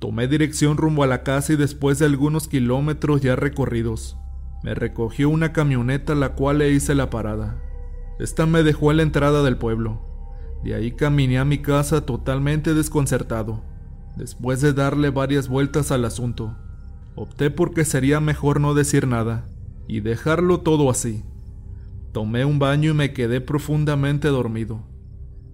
Tomé 0.00 0.26
dirección 0.26 0.78
rumbo 0.78 1.04
a 1.04 1.06
la 1.06 1.22
casa 1.22 1.52
y 1.52 1.56
después 1.56 2.00
de 2.00 2.06
algunos 2.06 2.48
kilómetros 2.48 3.20
ya 3.20 3.36
recorridos, 3.36 4.16
me 4.64 4.74
recogió 4.74 5.28
una 5.28 5.52
camioneta 5.52 6.16
la 6.16 6.30
cual 6.30 6.58
le 6.58 6.72
hice 6.72 6.96
la 6.96 7.08
parada. 7.08 7.62
Esta 8.18 8.46
me 8.46 8.64
dejó 8.64 8.90
a 8.90 8.94
la 8.94 9.04
entrada 9.04 9.44
del 9.44 9.56
pueblo. 9.56 10.02
De 10.64 10.74
ahí 10.74 10.90
caminé 10.90 11.38
a 11.38 11.44
mi 11.44 11.58
casa 11.58 12.04
totalmente 12.04 12.74
desconcertado. 12.74 13.62
Después 14.16 14.60
de 14.60 14.72
darle 14.72 15.10
varias 15.10 15.46
vueltas 15.46 15.92
al 15.92 16.04
asunto, 16.04 16.56
opté 17.14 17.52
porque 17.52 17.84
sería 17.84 18.18
mejor 18.18 18.60
no 18.60 18.74
decir 18.74 19.06
nada 19.06 19.48
y 19.86 20.00
dejarlo 20.00 20.62
todo 20.62 20.90
así. 20.90 21.22
Tomé 22.16 22.46
un 22.46 22.58
baño 22.58 22.92
y 22.92 22.94
me 22.94 23.12
quedé 23.12 23.42
profundamente 23.42 24.28
dormido. 24.28 24.80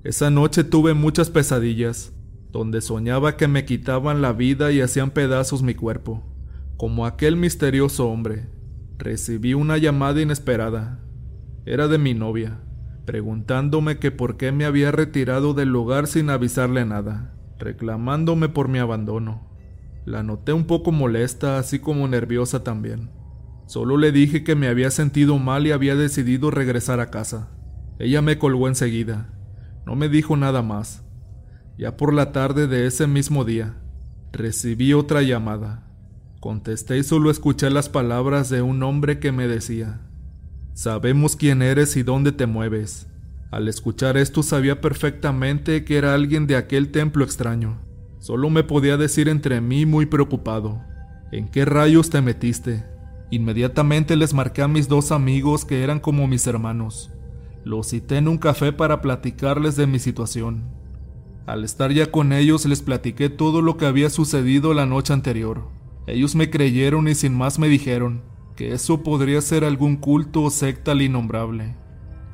Esa 0.05 0.31
noche 0.31 0.63
tuve 0.63 0.95
muchas 0.95 1.29
pesadillas, 1.29 2.13
donde 2.53 2.81
soñaba 2.81 3.37
que 3.37 3.49
me 3.49 3.65
quitaban 3.65 4.23
la 4.23 4.33
vida 4.33 4.71
y 4.71 4.81
hacían 4.81 5.11
pedazos 5.11 5.65
mi 5.65 5.75
cuerpo, 5.75 6.23
como 6.77 7.05
aquel 7.05 7.35
misterioso 7.35 8.09
hombre 8.09 8.49
recibí 8.97 9.55
una 9.55 9.77
llamada 9.77 10.23
inesperada. 10.23 11.01
Era 11.67 11.89
de 11.89 11.99
mi 11.99 12.15
novia, 12.15 12.61
preguntándome 13.07 13.99
que 13.99 14.13
por 14.13 14.37
qué 14.37 14.53
me 14.53 14.65
había 14.65 14.93
retirado 14.93 15.55
del 15.55 15.71
lugar 15.71 16.07
sin 16.07 16.31
avisarle 16.31 16.85
nada, 16.85 17.35
reclamándome 17.59 18.49
por 18.49 18.69
mi 18.69 18.79
abandono. 18.79 19.51
La 20.05 20.23
noté 20.23 20.53
un 20.53 20.69
poco 20.69 20.93
molesta, 20.93 21.59
así 21.59 21.81
como 21.81 22.07
nerviosa 22.07 22.63
también. 22.63 23.11
Solo 23.73 23.97
le 23.97 24.13
dije 24.13 24.45
que 24.45 24.55
me 24.55 24.69
había 24.69 24.91
sentido 24.91 25.39
mal 25.39 25.67
y 25.67 25.73
había 25.73 25.97
decidido 25.97 26.51
regresar 26.51 27.01
a 27.01 27.11
casa. 27.11 27.49
Ella 27.99 28.21
me 28.21 28.37
colgó 28.37 28.69
enseguida. 28.69 29.33
No 29.87 29.97
me 29.97 30.11
dijo 30.11 30.37
nada 30.37 30.61
más. 30.61 31.03
Ya 31.79 31.97
por 31.97 32.13
la 32.13 32.33
tarde 32.33 32.67
de 32.67 32.87
ese 32.87 33.07
mismo 33.07 33.47
día, 33.47 33.79
recibí 34.31 34.93
otra 34.93 35.23
llamada. 35.23 35.87
Contesté 36.39 36.99
y 36.99 37.03
solo 37.03 37.31
escuché 37.31 37.71
las 37.71 37.89
palabras 37.89 38.51
de 38.51 38.61
un 38.61 38.83
hombre 38.83 39.19
que 39.21 39.33
me 39.33 39.49
decía, 39.49 40.03
Sabemos 40.75 41.35
quién 41.35 41.63
eres 41.63 41.97
y 41.97 42.03
dónde 42.03 42.33
te 42.33 42.45
mueves. 42.45 43.07
Al 43.51 43.69
escuchar 43.69 44.19
esto 44.19 44.43
sabía 44.43 44.83
perfectamente 44.83 45.87
que 45.87 45.97
era 45.97 46.13
alguien 46.13 46.47
de 46.47 46.57
aquel 46.57 46.91
templo 46.91 47.25
extraño. 47.25 47.81
Solo 48.19 48.51
me 48.51 48.65
podía 48.65 48.99
decir 48.99 49.31
entre 49.31 49.63
mí 49.63 49.87
muy 49.87 50.05
preocupado, 50.05 50.85
¿en 51.33 51.49
qué 51.49 51.65
rayos 51.65 52.11
te 52.11 52.21
metiste? 52.21 52.92
Inmediatamente 53.33 54.15
les 54.15 54.35
marqué 54.35 54.61
a 54.61 54.69
mis 54.69 54.89
dos 54.89 55.11
amigos 55.11 55.65
que 55.65 55.83
eran 55.83 56.01
como 56.01 56.27
mis 56.27 56.47
hermanos. 56.47 57.11
Los 57.65 57.89
cité 57.89 58.19
en 58.19 58.29
un 58.29 58.37
café 58.37 58.75
para 58.75 59.01
platicarles 59.01 59.75
de 59.75 59.87
mi 59.87 59.99
situación. 59.99 60.65
Al 61.47 61.65
estar 61.65 61.91
ya 61.93 62.11
con 62.11 62.35
ellos 62.35 62.67
les 62.67 62.83
platiqué 62.83 63.31
todo 63.31 63.63
lo 63.63 63.79
que 63.79 63.87
había 63.87 64.11
sucedido 64.11 64.75
la 64.75 64.85
noche 64.85 65.15
anterior. 65.15 65.67
Ellos 66.07 66.35
me 66.35 66.51
creyeron 66.51 67.09
y 67.09 67.15
sin 67.15 67.35
más 67.35 67.59
me 67.59 67.69
dijeron 67.69 68.21
que 68.55 68.75
eso 68.75 69.03
podría 69.03 69.41
ser 69.41 69.65
algún 69.65 69.97
culto 69.97 70.43
o 70.43 70.51
secta 70.51 70.91
al 70.93 71.01
innombrable, 71.01 71.75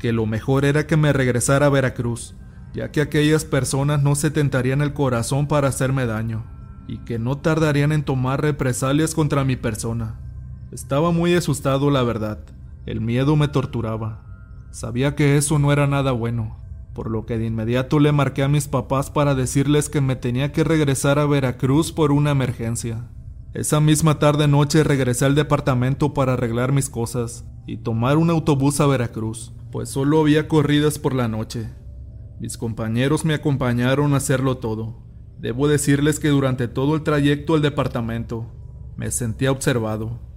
que 0.00 0.12
lo 0.12 0.26
mejor 0.26 0.64
era 0.64 0.88
que 0.88 0.96
me 0.96 1.12
regresara 1.12 1.66
a 1.66 1.70
Veracruz, 1.70 2.34
ya 2.74 2.90
que 2.90 3.02
aquellas 3.02 3.44
personas 3.44 4.02
no 4.02 4.16
se 4.16 4.32
tentarían 4.32 4.82
el 4.82 4.94
corazón 4.94 5.46
para 5.46 5.68
hacerme 5.68 6.06
daño, 6.06 6.44
y 6.88 6.98
que 7.04 7.20
no 7.20 7.38
tardarían 7.38 7.92
en 7.92 8.02
tomar 8.02 8.42
represalias 8.42 9.14
contra 9.14 9.44
mi 9.44 9.54
persona. 9.54 10.27
Estaba 10.70 11.12
muy 11.12 11.34
asustado, 11.34 11.90
la 11.90 12.02
verdad. 12.02 12.40
El 12.84 13.00
miedo 13.00 13.36
me 13.36 13.48
torturaba. 13.48 14.22
Sabía 14.70 15.14
que 15.14 15.36
eso 15.38 15.58
no 15.58 15.72
era 15.72 15.86
nada 15.86 16.12
bueno, 16.12 16.58
por 16.94 17.10
lo 17.10 17.24
que 17.24 17.38
de 17.38 17.46
inmediato 17.46 17.98
le 18.00 18.12
marqué 18.12 18.42
a 18.42 18.48
mis 18.48 18.68
papás 18.68 19.10
para 19.10 19.34
decirles 19.34 19.88
que 19.88 20.02
me 20.02 20.14
tenía 20.14 20.52
que 20.52 20.64
regresar 20.64 21.18
a 21.18 21.24
Veracruz 21.24 21.90
por 21.90 22.12
una 22.12 22.32
emergencia. 22.32 23.08
Esa 23.54 23.80
misma 23.80 24.18
tarde 24.18 24.46
noche 24.46 24.84
regresé 24.84 25.24
al 25.24 25.34
departamento 25.34 26.12
para 26.12 26.34
arreglar 26.34 26.72
mis 26.72 26.90
cosas 26.90 27.46
y 27.66 27.78
tomar 27.78 28.18
un 28.18 28.28
autobús 28.28 28.78
a 28.80 28.86
Veracruz, 28.86 29.54
pues 29.72 29.88
solo 29.88 30.20
había 30.20 30.48
corridas 30.48 30.98
por 30.98 31.14
la 31.14 31.28
noche. 31.28 31.70
Mis 32.40 32.58
compañeros 32.58 33.24
me 33.24 33.32
acompañaron 33.32 34.12
a 34.12 34.18
hacerlo 34.18 34.58
todo. 34.58 34.98
Debo 35.38 35.66
decirles 35.66 36.20
que 36.20 36.28
durante 36.28 36.68
todo 36.68 36.94
el 36.94 37.02
trayecto 37.02 37.54
al 37.54 37.62
departamento 37.62 38.46
me 38.96 39.10
sentía 39.10 39.50
observado. 39.50 40.27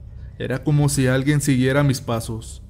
Era 0.42 0.64
como 0.64 0.90
si 0.90 1.06
alguien 1.06 1.40
siguiera 1.40 1.84
mis 1.84 2.02
pasos. 2.02 2.64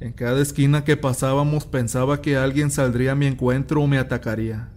En 0.00 0.14
cada 0.14 0.40
esquina 0.40 0.84
que 0.84 0.96
pasábamos 0.96 1.66
pensaba 1.66 2.22
que 2.22 2.38
alguien 2.38 2.70
saldría 2.70 3.12
a 3.12 3.14
mi 3.14 3.26
encuentro 3.26 3.82
o 3.82 3.86
me 3.86 3.98
atacaría. 3.98 4.70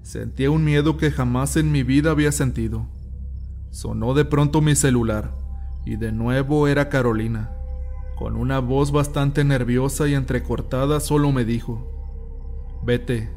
Sentía 0.00 0.50
un 0.50 0.64
miedo 0.64 0.96
que 0.96 1.10
jamás 1.10 1.58
en 1.58 1.70
mi 1.70 1.82
vida 1.82 2.10
había 2.10 2.32
sentido. 2.32 2.86
Sonó 3.68 4.14
de 4.14 4.24
pronto 4.24 4.62
mi 4.62 4.74
celular, 4.74 5.34
y 5.84 5.96
de 5.96 6.10
nuevo 6.10 6.66
era 6.66 6.88
Carolina. 6.88 7.50
Con 8.16 8.36
una 8.36 8.58
voz 8.60 8.90
bastante 8.90 9.44
nerviosa 9.44 10.08
y 10.08 10.14
entrecortada 10.14 11.00
solo 11.00 11.30
me 11.30 11.44
dijo, 11.44 12.80
Vete, 12.86 13.28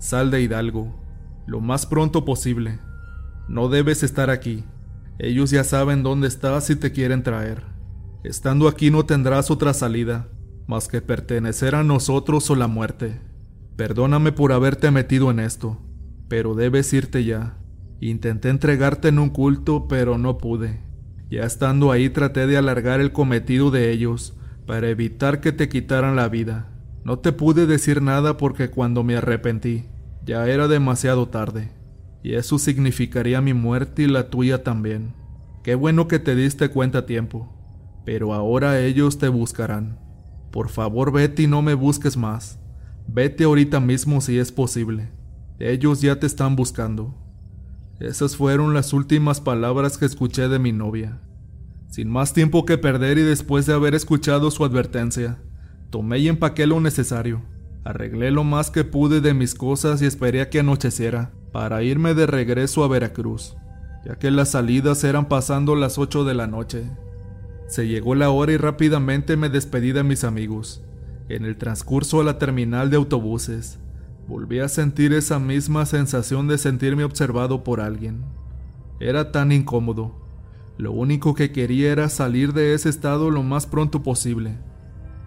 sal 0.00 0.32
de 0.32 0.42
Hidalgo, 0.42 0.92
lo 1.46 1.60
más 1.60 1.86
pronto 1.86 2.24
posible. 2.24 2.80
No 3.48 3.68
debes 3.68 4.02
estar 4.02 4.30
aquí. 4.30 4.64
Ellos 5.20 5.50
ya 5.50 5.62
saben 5.62 6.02
dónde 6.02 6.26
estás 6.26 6.70
y 6.70 6.74
te 6.74 6.90
quieren 6.90 7.22
traer. 7.22 7.69
Estando 8.22 8.68
aquí 8.68 8.90
no 8.90 9.06
tendrás 9.06 9.50
otra 9.50 9.72
salida, 9.72 10.28
más 10.66 10.88
que 10.88 11.00
pertenecer 11.00 11.74
a 11.74 11.84
nosotros 11.84 12.50
o 12.50 12.54
la 12.54 12.66
muerte. 12.66 13.18
Perdóname 13.76 14.30
por 14.32 14.52
haberte 14.52 14.90
metido 14.90 15.30
en 15.30 15.40
esto, 15.40 15.78
pero 16.28 16.54
debes 16.54 16.92
irte 16.92 17.24
ya. 17.24 17.56
Intenté 17.98 18.50
entregarte 18.50 19.08
en 19.08 19.18
un 19.18 19.30
culto, 19.30 19.88
pero 19.88 20.18
no 20.18 20.36
pude. 20.36 20.80
Ya 21.30 21.44
estando 21.44 21.92
ahí 21.92 22.10
traté 22.10 22.46
de 22.46 22.58
alargar 22.58 23.00
el 23.00 23.12
cometido 23.12 23.70
de 23.70 23.90
ellos, 23.90 24.36
para 24.66 24.88
evitar 24.88 25.40
que 25.40 25.52
te 25.52 25.68
quitaran 25.68 26.14
la 26.14 26.28
vida. 26.28 26.68
No 27.04 27.18
te 27.18 27.32
pude 27.32 27.66
decir 27.66 28.02
nada 28.02 28.36
porque 28.36 28.68
cuando 28.68 29.02
me 29.02 29.16
arrepentí, 29.16 29.86
ya 30.24 30.46
era 30.46 30.68
demasiado 30.68 31.28
tarde, 31.28 31.72
y 32.22 32.34
eso 32.34 32.58
significaría 32.58 33.40
mi 33.40 33.54
muerte 33.54 34.02
y 34.02 34.06
la 34.06 34.28
tuya 34.28 34.62
también. 34.62 35.14
Qué 35.64 35.74
bueno 35.74 36.06
que 36.06 36.18
te 36.18 36.34
diste 36.34 36.68
cuenta 36.68 36.98
a 36.98 37.06
tiempo, 37.06 37.59
pero 38.10 38.34
ahora 38.34 38.80
ellos 38.80 39.18
te 39.18 39.28
buscarán. 39.28 40.00
Por 40.50 40.68
favor 40.68 41.12
vete 41.12 41.42
y 41.42 41.46
no 41.46 41.62
me 41.62 41.74
busques 41.74 42.16
más. 42.16 42.58
Vete 43.06 43.44
ahorita 43.44 43.78
mismo 43.78 44.20
si 44.20 44.36
es 44.36 44.50
posible. 44.50 45.12
Ellos 45.60 46.00
ya 46.00 46.18
te 46.18 46.26
están 46.26 46.56
buscando. 46.56 47.14
Esas 48.00 48.34
fueron 48.34 48.74
las 48.74 48.92
últimas 48.92 49.40
palabras 49.40 49.96
que 49.96 50.06
escuché 50.06 50.48
de 50.48 50.58
mi 50.58 50.72
novia. 50.72 51.20
Sin 51.86 52.10
más 52.10 52.32
tiempo 52.32 52.64
que 52.64 52.78
perder 52.78 53.16
y 53.16 53.22
después 53.22 53.66
de 53.66 53.74
haber 53.74 53.94
escuchado 53.94 54.50
su 54.50 54.64
advertencia, 54.64 55.40
tomé 55.90 56.18
y 56.18 56.26
empaqué 56.26 56.66
lo 56.66 56.80
necesario. 56.80 57.42
Arreglé 57.84 58.32
lo 58.32 58.42
más 58.42 58.72
que 58.72 58.82
pude 58.82 59.20
de 59.20 59.34
mis 59.34 59.54
cosas 59.54 60.02
y 60.02 60.06
esperé 60.06 60.40
a 60.40 60.50
que 60.50 60.58
anocheciera 60.58 61.30
para 61.52 61.84
irme 61.84 62.14
de 62.14 62.26
regreso 62.26 62.82
a 62.82 62.88
Veracruz, 62.88 63.54
ya 64.04 64.16
que 64.16 64.32
las 64.32 64.48
salidas 64.48 65.04
eran 65.04 65.28
pasando 65.28 65.76
las 65.76 65.96
8 65.96 66.24
de 66.24 66.34
la 66.34 66.48
noche. 66.48 66.90
Se 67.70 67.86
llegó 67.86 68.16
la 68.16 68.30
hora 68.30 68.50
y 68.50 68.56
rápidamente 68.56 69.36
me 69.36 69.48
despedí 69.48 69.92
de 69.92 70.02
mis 70.02 70.24
amigos. 70.24 70.82
En 71.28 71.44
el 71.44 71.56
transcurso 71.56 72.20
a 72.20 72.24
la 72.24 72.36
terminal 72.36 72.90
de 72.90 72.96
autobuses, 72.96 73.78
volví 74.26 74.58
a 74.58 74.66
sentir 74.66 75.12
esa 75.12 75.38
misma 75.38 75.86
sensación 75.86 76.48
de 76.48 76.58
sentirme 76.58 77.04
observado 77.04 77.62
por 77.62 77.80
alguien. 77.80 78.24
Era 78.98 79.30
tan 79.30 79.52
incómodo. 79.52 80.16
Lo 80.78 80.90
único 80.90 81.36
que 81.36 81.52
quería 81.52 81.92
era 81.92 82.08
salir 82.08 82.54
de 82.54 82.74
ese 82.74 82.88
estado 82.88 83.30
lo 83.30 83.44
más 83.44 83.66
pronto 83.66 84.02
posible. 84.02 84.58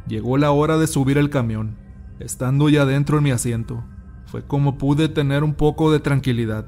Llegó 0.06 0.38
la 0.38 0.51
hora 0.51 0.77
de 0.77 0.88
subir 0.88 1.17
el 1.17 1.29
camión. 1.29 1.77
Estando 2.19 2.67
ya 2.67 2.86
dentro 2.86 3.19
en 3.19 3.23
mi 3.23 3.32
asiento, 3.32 3.86
fue 4.25 4.45
como 4.45 4.77
pude 4.77 5.08
tener 5.08 5.45
un 5.45 5.53
poco 5.53 5.93
de 5.93 6.01
tranquilidad. 6.01 6.65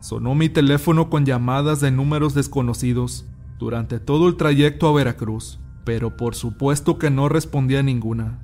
Sonó 0.00 0.34
mi 0.34 0.50
teléfono 0.50 1.08
con 1.08 1.24
llamadas 1.24 1.80
de 1.80 1.90
números 1.90 2.34
desconocidos 2.34 3.24
durante 3.58 4.00
todo 4.00 4.28
el 4.28 4.36
trayecto 4.36 4.88
a 4.88 4.92
Veracruz, 4.92 5.58
pero 5.84 6.16
por 6.16 6.34
supuesto 6.34 6.98
que 6.98 7.10
no 7.10 7.28
respondía 7.28 7.80
a 7.80 7.82
ninguna. 7.82 8.40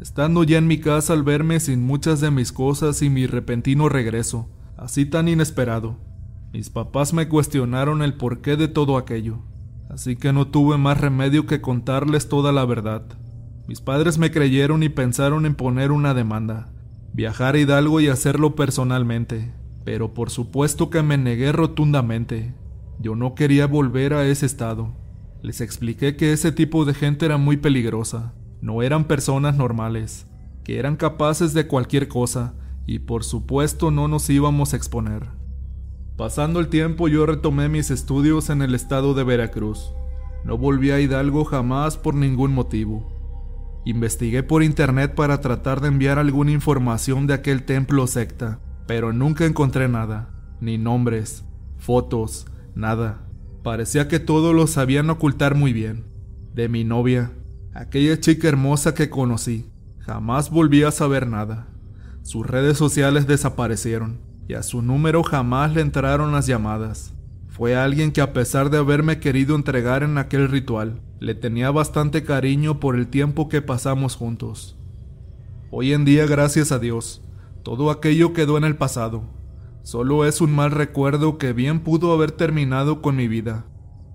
Estando 0.00 0.44
ya 0.44 0.58
en 0.58 0.66
mi 0.66 0.78
casa 0.80 1.12
al 1.12 1.22
verme 1.22 1.60
sin 1.60 1.82
muchas 1.84 2.20
de 2.20 2.30
mis 2.30 2.52
cosas 2.52 3.02
y 3.02 3.10
mi 3.10 3.26
repentino 3.26 3.88
regreso, 3.88 4.48
así 4.76 5.04
tan 5.04 5.28
inesperado, 5.28 5.98
mis 6.52 6.68
papás 6.68 7.12
me 7.12 7.28
cuestionaron 7.28 8.02
el 8.02 8.14
porqué 8.14 8.56
de 8.56 8.66
todo 8.66 8.96
aquello, 8.96 9.38
así 9.88 10.16
que 10.16 10.32
no 10.32 10.48
tuve 10.48 10.78
más 10.78 11.00
remedio 11.00 11.46
que 11.46 11.60
contarles 11.60 12.28
toda 12.28 12.50
la 12.50 12.64
verdad. 12.64 13.04
Mis 13.68 13.80
padres 13.80 14.18
me 14.18 14.32
creyeron 14.32 14.82
y 14.82 14.88
pensaron 14.88 15.46
en 15.46 15.54
poner 15.54 15.92
una 15.92 16.12
demanda, 16.12 16.72
viajar 17.12 17.54
a 17.54 17.58
Hidalgo 17.58 18.00
y 18.00 18.08
hacerlo 18.08 18.56
personalmente, 18.56 19.52
pero 19.84 20.12
por 20.12 20.30
supuesto 20.30 20.90
que 20.90 21.02
me 21.02 21.18
negué 21.18 21.52
rotundamente. 21.52 22.52
Yo 23.00 23.16
no 23.16 23.34
quería 23.34 23.66
volver 23.66 24.12
a 24.12 24.26
ese 24.26 24.44
estado. 24.44 24.92
Les 25.40 25.62
expliqué 25.62 26.16
que 26.16 26.34
ese 26.34 26.52
tipo 26.52 26.84
de 26.84 26.92
gente 26.92 27.24
era 27.24 27.38
muy 27.38 27.56
peligrosa, 27.56 28.34
no 28.60 28.82
eran 28.82 29.04
personas 29.04 29.56
normales, 29.56 30.26
que 30.64 30.78
eran 30.78 30.96
capaces 30.96 31.54
de 31.54 31.66
cualquier 31.66 32.08
cosa 32.08 32.52
y 32.86 32.98
por 32.98 33.24
supuesto 33.24 33.90
no 33.90 34.06
nos 34.06 34.28
íbamos 34.28 34.74
a 34.74 34.76
exponer. 34.76 35.28
Pasando 36.18 36.60
el 36.60 36.68
tiempo 36.68 37.08
yo 37.08 37.24
retomé 37.24 37.70
mis 37.70 37.90
estudios 37.90 38.50
en 38.50 38.60
el 38.60 38.74
estado 38.74 39.14
de 39.14 39.24
Veracruz. 39.24 39.94
No 40.44 40.58
volví 40.58 40.90
a 40.90 41.00
Hidalgo 41.00 41.46
jamás 41.46 41.96
por 41.96 42.14
ningún 42.14 42.52
motivo. 42.52 43.10
Investigué 43.86 44.42
por 44.42 44.62
internet 44.62 45.14
para 45.14 45.40
tratar 45.40 45.80
de 45.80 45.88
enviar 45.88 46.18
alguna 46.18 46.50
información 46.50 47.26
de 47.26 47.32
aquel 47.32 47.62
templo 47.62 48.06
secta, 48.06 48.60
pero 48.86 49.14
nunca 49.14 49.46
encontré 49.46 49.88
nada, 49.88 50.34
ni 50.60 50.76
nombres, 50.76 51.46
fotos, 51.78 52.46
nada. 52.74 53.26
Parecía 53.62 54.08
que 54.08 54.18
todo 54.18 54.52
lo 54.52 54.66
sabían 54.66 55.10
ocultar 55.10 55.54
muy 55.54 55.72
bien. 55.72 56.04
De 56.54 56.68
mi 56.68 56.84
novia, 56.84 57.32
aquella 57.74 58.18
chica 58.18 58.48
hermosa 58.48 58.94
que 58.94 59.10
conocí, 59.10 59.70
jamás 59.98 60.50
volví 60.50 60.82
a 60.82 60.90
saber 60.90 61.26
nada. 61.26 61.68
Sus 62.22 62.46
redes 62.46 62.78
sociales 62.78 63.26
desaparecieron 63.26 64.20
y 64.48 64.54
a 64.54 64.62
su 64.62 64.82
número 64.82 65.22
jamás 65.22 65.74
le 65.74 65.80
entraron 65.80 66.32
las 66.32 66.46
llamadas. 66.46 67.12
Fue 67.48 67.76
alguien 67.76 68.12
que 68.12 68.20
a 68.20 68.32
pesar 68.32 68.70
de 68.70 68.78
haberme 68.78 69.20
querido 69.20 69.54
entregar 69.54 70.02
en 70.02 70.18
aquel 70.18 70.48
ritual, 70.48 71.00
le 71.18 71.34
tenía 71.34 71.70
bastante 71.70 72.24
cariño 72.24 72.80
por 72.80 72.96
el 72.96 73.08
tiempo 73.08 73.48
que 73.48 73.62
pasamos 73.62 74.16
juntos. 74.16 74.76
Hoy 75.70 75.92
en 75.92 76.04
día, 76.04 76.26
gracias 76.26 76.72
a 76.72 76.78
Dios, 76.78 77.22
todo 77.62 77.90
aquello 77.90 78.32
quedó 78.32 78.56
en 78.56 78.64
el 78.64 78.76
pasado 78.76 79.39
Solo 79.82 80.26
es 80.26 80.40
un 80.40 80.54
mal 80.54 80.70
recuerdo 80.72 81.38
que 81.38 81.52
bien 81.52 81.80
pudo 81.80 82.12
haber 82.12 82.32
terminado 82.32 83.00
con 83.00 83.16
mi 83.16 83.28
vida. 83.28 83.64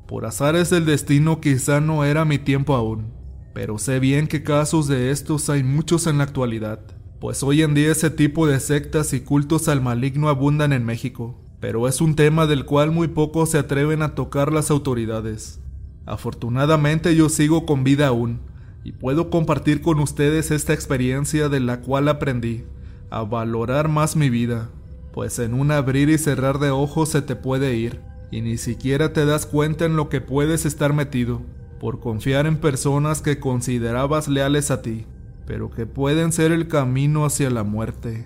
Por 0.07 0.25
azares 0.25 0.69
del 0.69 0.85
destino 0.85 1.41
quizá 1.41 1.81
no 1.81 2.05
era 2.05 2.23
mi 2.23 2.37
tiempo 2.37 2.75
aún, 2.75 3.13
pero 3.53 3.79
sé 3.79 3.99
bien 3.99 4.27
que 4.27 4.43
casos 4.43 4.87
de 4.87 5.09
estos 5.09 5.49
hay 5.49 5.63
muchos 5.63 6.05
en 6.05 6.19
la 6.19 6.25
actualidad, 6.25 6.81
pues 7.19 7.41
hoy 7.41 7.63
en 7.63 7.73
día 7.73 7.91
ese 7.91 8.11
tipo 8.11 8.45
de 8.45 8.59
sectas 8.59 9.13
y 9.13 9.21
cultos 9.21 9.67
al 9.67 9.81
maligno 9.81 10.29
abundan 10.29 10.71
en 10.71 10.85
México, 10.85 11.41
pero 11.59 11.87
es 11.87 11.99
un 11.99 12.15
tema 12.15 12.45
del 12.45 12.65
cual 12.65 12.91
muy 12.91 13.07
pocos 13.07 13.49
se 13.49 13.57
atreven 13.57 14.03
a 14.03 14.13
tocar 14.13 14.53
las 14.53 14.69
autoridades. 14.69 15.59
Afortunadamente 16.05 17.15
yo 17.15 17.29
sigo 17.29 17.65
con 17.65 17.83
vida 17.83 18.07
aún, 18.07 18.41
y 18.83 18.91
puedo 18.91 19.31
compartir 19.31 19.81
con 19.81 19.99
ustedes 19.99 20.51
esta 20.51 20.73
experiencia 20.73 21.49
de 21.49 21.59
la 21.59 21.81
cual 21.81 22.07
aprendí 22.07 22.65
a 23.09 23.23
valorar 23.23 23.89
más 23.89 24.15
mi 24.15 24.29
vida 24.29 24.69
pues 25.15 25.39
en 25.39 25.53
un 25.53 25.71
abrir 25.71 26.09
y 26.09 26.17
cerrar 26.17 26.59
de 26.59 26.71
ojos 26.71 27.07
se 27.07 27.21
te 27.21 27.37
puede 27.37 27.75
ir, 27.75 28.01
y 28.31 28.41
ni 28.41 28.57
siquiera 28.57 29.13
te 29.13 29.25
das 29.25 29.45
cuenta 29.45 29.85
en 29.85 29.95
lo 29.95 30.09
que 30.09 30.19
puedes 30.19 30.65
estar 30.65 30.91
metido, 30.91 31.41
por 31.79 32.01
confiar 32.01 32.45
en 32.45 32.57
personas 32.57 33.21
que 33.21 33.39
considerabas 33.39 34.27
leales 34.27 34.71
a 34.71 34.81
ti, 34.81 35.05
pero 35.47 35.71
que 35.71 35.85
pueden 35.85 36.33
ser 36.33 36.51
el 36.51 36.67
camino 36.67 37.23
hacia 37.23 37.49
la 37.49 37.63
muerte. 37.63 38.25